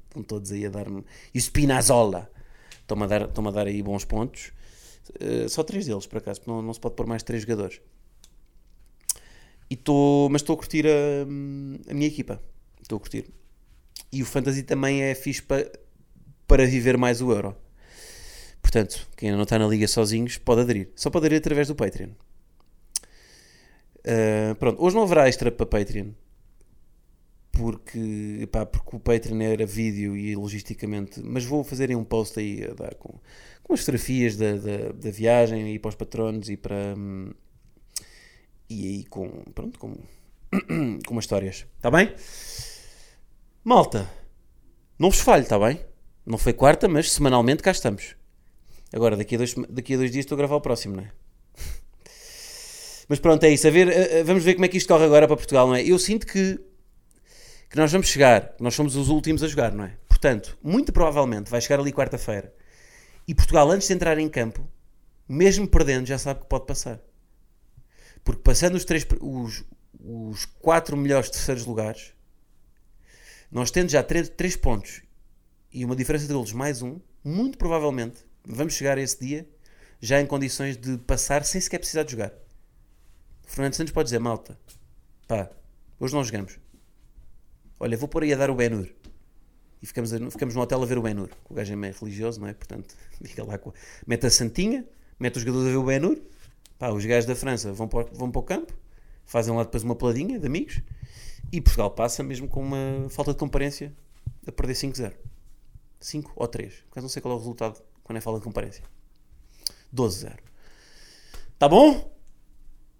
Estão 0.09 0.23
todos 0.23 0.53
aí 0.53 0.67
a 0.67 0.71
dar-me. 0.71 1.05
E 1.35 1.39
o 1.39 1.43
Spinazzola. 1.43 2.31
Estão-me 2.81 3.05
a, 3.05 3.07
dar, 3.07 3.23
estão 3.23 3.47
a 3.47 3.51
dar 3.51 3.67
aí 3.67 3.83
bons 3.83 4.05
pontos. 4.05 4.53
Uh, 5.21 5.49
só 5.49 5.62
três 5.62 5.87
deles, 5.87 6.07
por 6.07 6.19
acaso, 6.19 6.41
não, 6.47 6.62
não 6.62 6.73
se 6.73 6.81
pode 6.81 6.95
pôr 6.95 7.07
mais 7.07 7.23
três 7.23 7.43
jogadores. 7.43 7.81
E 9.69 9.77
tô, 9.77 10.29
mas 10.31 10.43
estou 10.43 10.55
a 10.55 10.57
curtir 10.57 10.87
a, 10.87 11.23
a 11.91 11.95
minha 11.95 12.07
equipa. 12.07 12.41
Estou 12.81 12.97
a 12.97 13.01
curtir. 13.01 13.27
E 14.12 14.23
o 14.23 14.27
Fantasy 14.27 14.62
também 14.62 15.03
é 15.03 15.15
fixe 15.15 15.43
para, 15.43 15.71
para 16.47 16.65
viver 16.67 16.97
mais 16.97 17.21
o 17.21 17.33
Euro. 17.33 17.57
Portanto, 18.67 19.07
quem 19.17 19.31
não 19.31 19.45
está 19.45 19.61
na 19.61 19.69
liga 19.69 19.87
sozinhos 19.87 20.39
pode 20.39 20.63
aderir. 20.63 20.89
Só 20.97 21.09
pode 21.09 21.27
aderir 21.27 21.39
através 21.39 21.69
do 21.69 21.77
Patreon. 21.77 22.09
Uh, 24.01 24.57
pronto, 24.59 24.83
hoje 24.83 24.97
não 24.97 25.05
haverá 25.05 25.29
extra 25.29 25.53
para 25.53 25.65
Patreon. 25.65 26.09
Porque, 27.53 28.49
pá, 28.51 28.67
porque 28.67 28.97
o 28.97 28.99
Patreon 28.99 29.41
era 29.41 29.65
vídeo 29.65 30.17
e 30.17 30.35
logisticamente. 30.35 31.23
Mas 31.23 31.45
vou 31.45 31.63
fazer 31.63 31.95
um 31.97 32.03
post 32.03 32.41
aí 32.41 32.65
a 32.65 32.75
dar 32.75 32.97
com, 32.97 33.21
com 33.63 33.73
as 33.73 33.79
fotografias 33.81 34.37
da, 34.37 34.57
da, 34.57 34.93
da 34.93 35.11
viagem 35.13 35.73
e 35.73 35.79
para 35.79 35.91
os 35.91 35.95
patronos 35.95 36.51
e 36.51 36.57
para. 36.57 36.97
Hum, 36.99 37.31
e 38.69 38.85
aí 38.85 39.05
com. 39.05 39.29
Pronto, 39.55 39.79
com, 39.79 39.95
com 41.07 41.15
umas 41.15 41.25
histórias. 41.25 41.65
Está 41.77 41.89
bem? 41.89 42.13
Malta, 43.63 44.11
não 44.99 45.09
vos 45.09 45.21
falho, 45.21 45.45
está 45.45 45.57
bem? 45.57 45.81
Não 46.27 46.37
foi 46.37 46.53
quarta, 46.53 46.89
mas 46.89 47.13
semanalmente 47.13 47.63
cá 47.63 47.71
estamos. 47.71 48.17
Agora, 48.92 49.16
daqui 49.16 49.35
a 49.35 49.38
dois, 49.38 49.55
daqui 49.68 49.94
a 49.94 49.96
dois 49.96 50.11
dias 50.11 50.25
estou 50.25 50.37
a 50.37 50.38
gravar 50.38 50.57
o 50.57 50.61
próximo, 50.61 50.96
não 50.96 51.03
é? 51.03 51.12
Mas 53.09 53.18
pronto, 53.18 53.44
é 53.44 53.51
isso. 53.51 53.66
A 53.66 53.70
ver, 53.70 54.25
vamos 54.25 54.42
ver 54.42 54.55
como 54.55 54.64
é 54.64 54.68
que 54.68 54.77
isto 54.77 54.88
corre 54.88 55.05
agora 55.05 55.27
para 55.27 55.37
Portugal, 55.37 55.68
não 55.68 55.75
é? 55.75 55.83
Eu 55.83 55.99
sinto 55.99 56.27
que, 56.27 56.59
que 57.70 57.77
nós 57.77 57.90
vamos 57.92 58.09
chegar, 58.09 58.55
nós 58.59 58.75
somos 58.75 58.96
os 58.96 59.09
últimos 59.09 59.42
a 59.42 59.49
jogar, 59.49 59.72
não 59.72 59.85
é? 59.85 59.96
Portanto, 60.09 60.59
muito 60.62 60.92
provavelmente 60.92 61.51
vai 61.51 61.61
chegar 61.61 61.79
ali 61.79 61.92
quarta-feira 61.92 62.53
e 63.29 63.35
Portugal, 63.35 63.70
antes 63.70 63.88
de 63.88 63.94
entrar 63.94 64.18
em 64.18 64.29
campo, 64.29 64.66
mesmo 65.29 65.66
perdendo, 65.66 66.07
já 66.07 66.16
sabe 66.16 66.40
que 66.40 66.46
pode 66.46 66.66
passar. 66.66 67.01
Porque 68.25 68.40
passando 68.42 68.77
os, 68.77 68.85
três, 68.85 69.07
os, 69.20 69.64
os 70.01 70.44
quatro 70.61 70.96
melhores 70.96 71.29
terceiros 71.29 71.66
lugares, 71.66 72.12
nós 73.51 73.70
tendo 73.70 73.88
já 73.88 74.03
três, 74.03 74.29
três 74.29 74.57
pontos 74.57 75.03
e 75.72 75.85
uma 75.85 75.96
diferença 75.96 76.27
de 76.27 76.33
golos 76.33 76.53
mais 76.53 76.83
um, 76.83 77.01
muito 77.25 77.59
provavelmente 77.59 78.25
vamos 78.47 78.75
chegar 78.75 78.97
a 78.97 79.01
esse 79.01 79.19
dia 79.19 79.49
já 80.01 80.21
em 80.21 80.27
condições 80.27 80.77
de 80.77 80.99
passar 80.99 81.45
sem 81.45 81.61
sequer 81.61 81.79
precisar 81.79 82.05
de 82.05 82.13
jogar. 82.13 82.33
Fernando 83.45 83.75
Santos 83.75 83.93
pode 83.93 84.07
dizer, 84.07 84.19
malta, 84.19 84.59
pá, 85.27 85.51
hoje 85.99 86.15
não 86.15 86.23
jogamos. 86.23 86.59
Olha, 87.79 87.97
vou 87.97 88.09
pôr 88.09 88.23
aí 88.23 88.33
a 88.33 88.37
dar 88.37 88.51
o 88.51 88.55
Benur. 88.55 88.89
E 89.83 89.87
ficamos, 89.87 90.13
a, 90.13 90.31
ficamos 90.31 90.55
no 90.55 90.61
hotel 90.61 90.83
a 90.83 90.87
ver 90.87 90.99
o 90.99 91.03
Benur. 91.03 91.31
O 91.49 91.55
gajo 91.55 91.73
é 91.73 91.77
meio 91.77 91.95
religioso, 91.99 92.41
não 92.41 92.49
é? 92.49 92.55
Portanto, 92.55 92.95
fica 93.23 93.45
lá. 93.45 93.59
Mete 94.07 94.27
a 94.27 94.31
Santinha, 94.31 94.85
mete 95.19 95.37
os 95.37 95.43
jogadores 95.43 95.69
a 95.69 95.71
ver 95.71 95.77
o 95.77 95.85
Benur. 95.85 96.19
Pá, 96.79 96.91
os 96.91 97.05
gajos 97.05 97.27
da 97.27 97.35
França 97.35 97.73
vão 97.73 97.89
para, 97.89 98.05
vão 98.13 98.31
para 98.31 98.41
o 98.41 98.43
campo, 98.43 98.75
fazem 99.25 99.55
lá 99.55 99.65
depois 99.65 99.83
uma 99.83 99.97
peladinha 99.97 100.39
de 100.39 100.47
amigos. 100.47 100.83
E 101.53 101.61
Portugal 101.61 101.91
passa 101.91 102.23
mesmo 102.23 102.49
com 102.49 102.61
uma 102.61 103.09
falta 103.09 103.33
de 103.33 103.39
comparência 103.39 103.95
a 104.47 104.53
perder 104.53 104.75
5-0. 104.75 105.13
5 106.01 106.33
ou 106.37 106.49
3. 106.49 106.85
Quase 106.91 107.05
não 107.05 107.09
sei 107.09 107.23
qual 107.23 107.33
é 107.33 107.37
o 107.37 107.39
resultado 107.39 107.81
quando 108.07 108.19
é 108.19 108.21
falta 108.21 108.38
de 108.38 108.45
comparência. 108.45 108.85
12-0. 109.92 110.33
Tá 111.59 111.69
bom? 111.69 112.16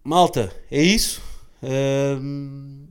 Malta, 0.03 0.53
é 0.69 0.83
isso. 0.83 1.23
Um, 1.63 2.89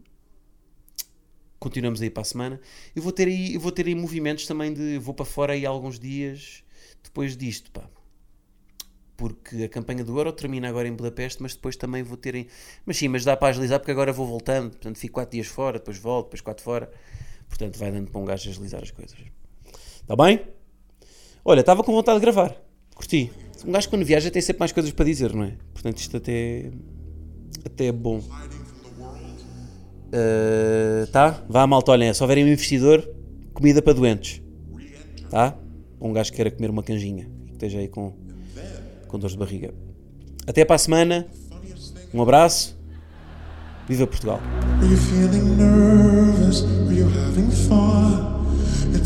continuamos 1.59 2.01
aí 2.01 2.09
para 2.09 2.21
a 2.21 2.23
semana. 2.23 2.61
Eu 2.95 3.01
vou 3.01 3.11
ter 3.11 3.27
aí, 3.27 3.55
eu 3.55 3.59
vou 3.59 3.69
ter 3.69 3.85
aí 3.85 3.93
movimentos 3.93 4.47
também 4.47 4.73
de. 4.73 4.97
Vou 4.97 5.13
para 5.13 5.25
fora 5.25 5.53
aí 5.53 5.65
alguns 5.65 5.99
dias 5.99 6.63
depois 7.03 7.35
disto, 7.35 7.69
pá. 7.69 7.83
Porque 9.17 9.63
a 9.63 9.69
campanha 9.69 10.01
do 10.01 10.17
Euro 10.17 10.31
termina 10.31 10.69
agora 10.69 10.87
em 10.87 10.93
Budapeste, 10.93 11.41
mas 11.41 11.53
depois 11.53 11.75
também 11.75 12.01
vou 12.01 12.15
ter. 12.15 12.33
Em... 12.33 12.47
Mas 12.85 12.95
sim, 12.95 13.09
mas 13.09 13.25
dá 13.25 13.35
para 13.35 13.49
agilizar 13.49 13.79
porque 13.79 13.91
agora 13.91 14.13
vou 14.13 14.25
voltando. 14.25 14.69
Portanto, 14.69 14.97
fico 14.97 15.15
4 15.15 15.31
dias 15.31 15.47
fora, 15.47 15.79
depois 15.79 15.97
volto, 15.97 16.27
depois 16.27 16.39
4 16.39 16.63
fora. 16.63 16.89
Portanto, 17.49 17.77
vai 17.77 17.91
dando 17.91 18.09
para 18.09 18.21
um 18.21 18.25
gajo 18.25 18.49
agilizar 18.49 18.81
as 18.81 18.91
coisas. 18.91 19.17
Está 20.01 20.15
bem? 20.15 20.55
Olha, 21.47 21.59
estava 21.59 21.83
com 21.83 21.91
vontade 21.91 22.17
de 22.17 22.23
gravar. 22.23 22.55
Curti. 22.95 23.31
Um 23.63 23.71
gajo 23.71 23.87
quando 23.87 24.03
viaja 24.03 24.31
tem 24.31 24.41
sempre 24.41 24.61
mais 24.61 24.71
coisas 24.71 24.91
para 24.91 25.05
dizer, 25.05 25.31
não 25.31 25.43
é? 25.43 25.53
Portanto, 25.71 25.99
isto 25.99 26.17
até, 26.17 26.71
até 27.63 27.85
é 27.85 27.91
bom. 27.91 28.17
Uh, 30.07 31.05
tá? 31.11 31.43
Vá, 31.47 31.67
malta, 31.67 31.91
olhem, 31.91 32.11
se 32.11 32.23
houverem 32.23 32.43
um 32.45 32.47
investidor, 32.47 33.07
comida 33.53 33.79
para 33.79 33.93
doentes. 33.93 34.41
Tá? 35.29 35.55
Um 36.01 36.11
gajo 36.11 36.31
que 36.31 36.37
queira 36.37 36.49
comer 36.49 36.71
uma 36.71 36.81
canjinha 36.81 37.29
e 37.43 37.49
que 37.49 37.53
esteja 37.53 37.77
aí 37.77 37.89
com, 37.89 38.13
com 39.07 39.19
dores 39.19 39.33
de 39.33 39.39
barriga. 39.39 39.71
Até 40.47 40.65
para 40.65 40.77
a 40.77 40.79
semana. 40.79 41.27
Um 42.11 42.23
abraço. 42.23 42.75
Viva 43.87 44.07
Portugal. 44.07 44.39
Are 44.81 44.87
you 44.87 44.97
feeling 44.97 45.57
nervous? 45.57 46.63
Are 46.63 46.93
you 46.93 47.07
having 47.07 47.51
fun? 47.51 48.04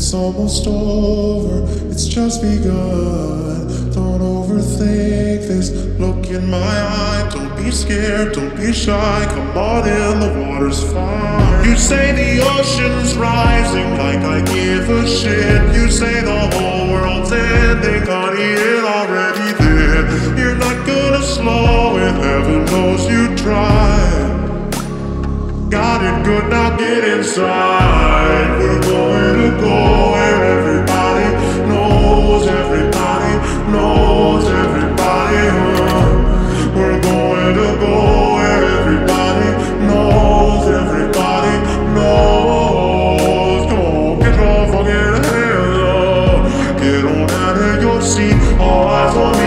It's 0.00 0.14
almost 0.14 0.66
over, 0.66 1.62
it's 1.90 2.06
just 2.06 2.40
begun. 2.40 3.68
Don't 3.92 4.22
overthink 4.22 5.46
this. 5.46 5.70
Look 6.00 6.26
in 6.30 6.48
my 6.48 6.56
eye, 6.56 7.28
don't 7.30 7.54
be 7.54 7.70
scared, 7.70 8.32
don't 8.32 8.56
be 8.56 8.72
shy. 8.72 9.26
Come 9.28 9.58
on 9.58 9.86
in, 9.86 10.20
the 10.20 10.46
water's 10.48 10.82
fine. 10.90 11.68
You 11.68 11.76
say 11.76 12.12
the 12.12 12.42
ocean's 12.42 13.14
rising 13.18 13.90
like 13.98 14.20
I 14.20 14.40
give 14.40 14.88
a 14.88 15.06
shit. 15.06 15.74
You 15.74 15.90
say 15.90 16.22
the 16.22 16.48
whole 16.56 16.88
world's 16.94 17.30
ending, 17.30 18.06
honey, 18.06 18.54
it 18.56 18.82
already 18.82 19.52
did. 19.58 20.38
You're 20.38 20.56
not 20.56 20.86
gonna 20.86 21.22
slow 21.22 21.98
it, 21.98 22.14
heaven 22.14 22.64
knows 22.64 23.06
you 23.06 23.36
tried. 23.36 24.70
Got 25.68 26.00
it 26.02 26.24
good, 26.24 26.48
now 26.48 26.74
get 26.78 27.04
inside. 27.04 28.79
Get 46.80 47.04
on 47.04 47.30
out 47.30 47.56
of 47.56 47.82
your 47.82 48.00
seat. 48.00 48.34
All 48.58 48.88
eyes 48.88 49.16
on 49.16 49.39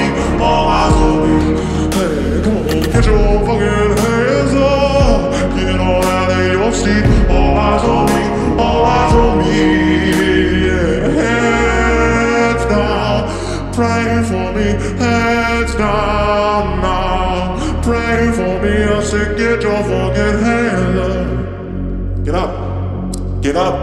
For 14.24 14.54
me, 14.54 14.64
heads 15.00 15.76
down 15.76 16.82
now. 16.82 17.82
Pray 17.84 18.32
for 18.32 18.62
me, 18.64 18.84
I 18.84 19.04
said, 19.04 19.38
get 19.38 19.62
your 19.62 19.84
fucking 19.84 20.40
hands 20.40 21.00
up. 21.00 22.24
Get 22.24 22.36
up. 22.36 23.42
Get 23.42 23.58
up. 23.58 23.74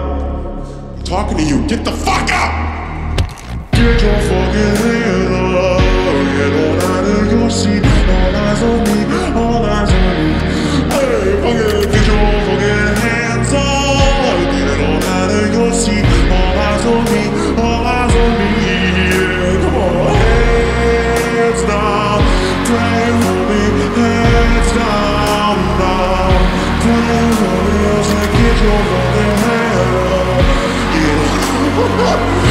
I'm 0.97 1.03
talking 1.05 1.37
to 1.37 1.43
you. 1.43 1.67
Get 1.69 1.85
the 1.85 1.93
fuck 1.93 2.31
up! 2.33 3.19
Get 3.73 4.01
your 4.01 4.19
fucking 4.29 4.77
hands 4.81 5.55
up. 5.61 5.81
Get 6.37 6.53
on 6.57 6.79
out 6.89 7.05
of 7.05 7.33
your 7.33 7.51
seat. 7.51 7.85
All 7.85 8.35
eyes 8.35 8.63
on 8.63 8.79
me. 8.85 8.99
All 9.37 9.63
eyes 9.63 9.93
on 9.93 10.01
me. 10.17 10.33
Hey, 10.89 11.37
get 11.93 12.07
your 12.09 12.25
fucking 12.47 12.95
hands 13.05 13.53
up. 13.53 14.41
Get 14.57 14.81
on 14.89 15.03
out 15.05 15.31
of 15.31 15.53
your 15.53 15.73
seat. 15.75 16.07
All 16.33 16.59
eyes 16.59 16.87
on 16.87 17.05
me. 17.13 17.20
your 28.63 28.73
lonely 28.73 29.29
hair. 29.41 30.41
You. 32.45 32.50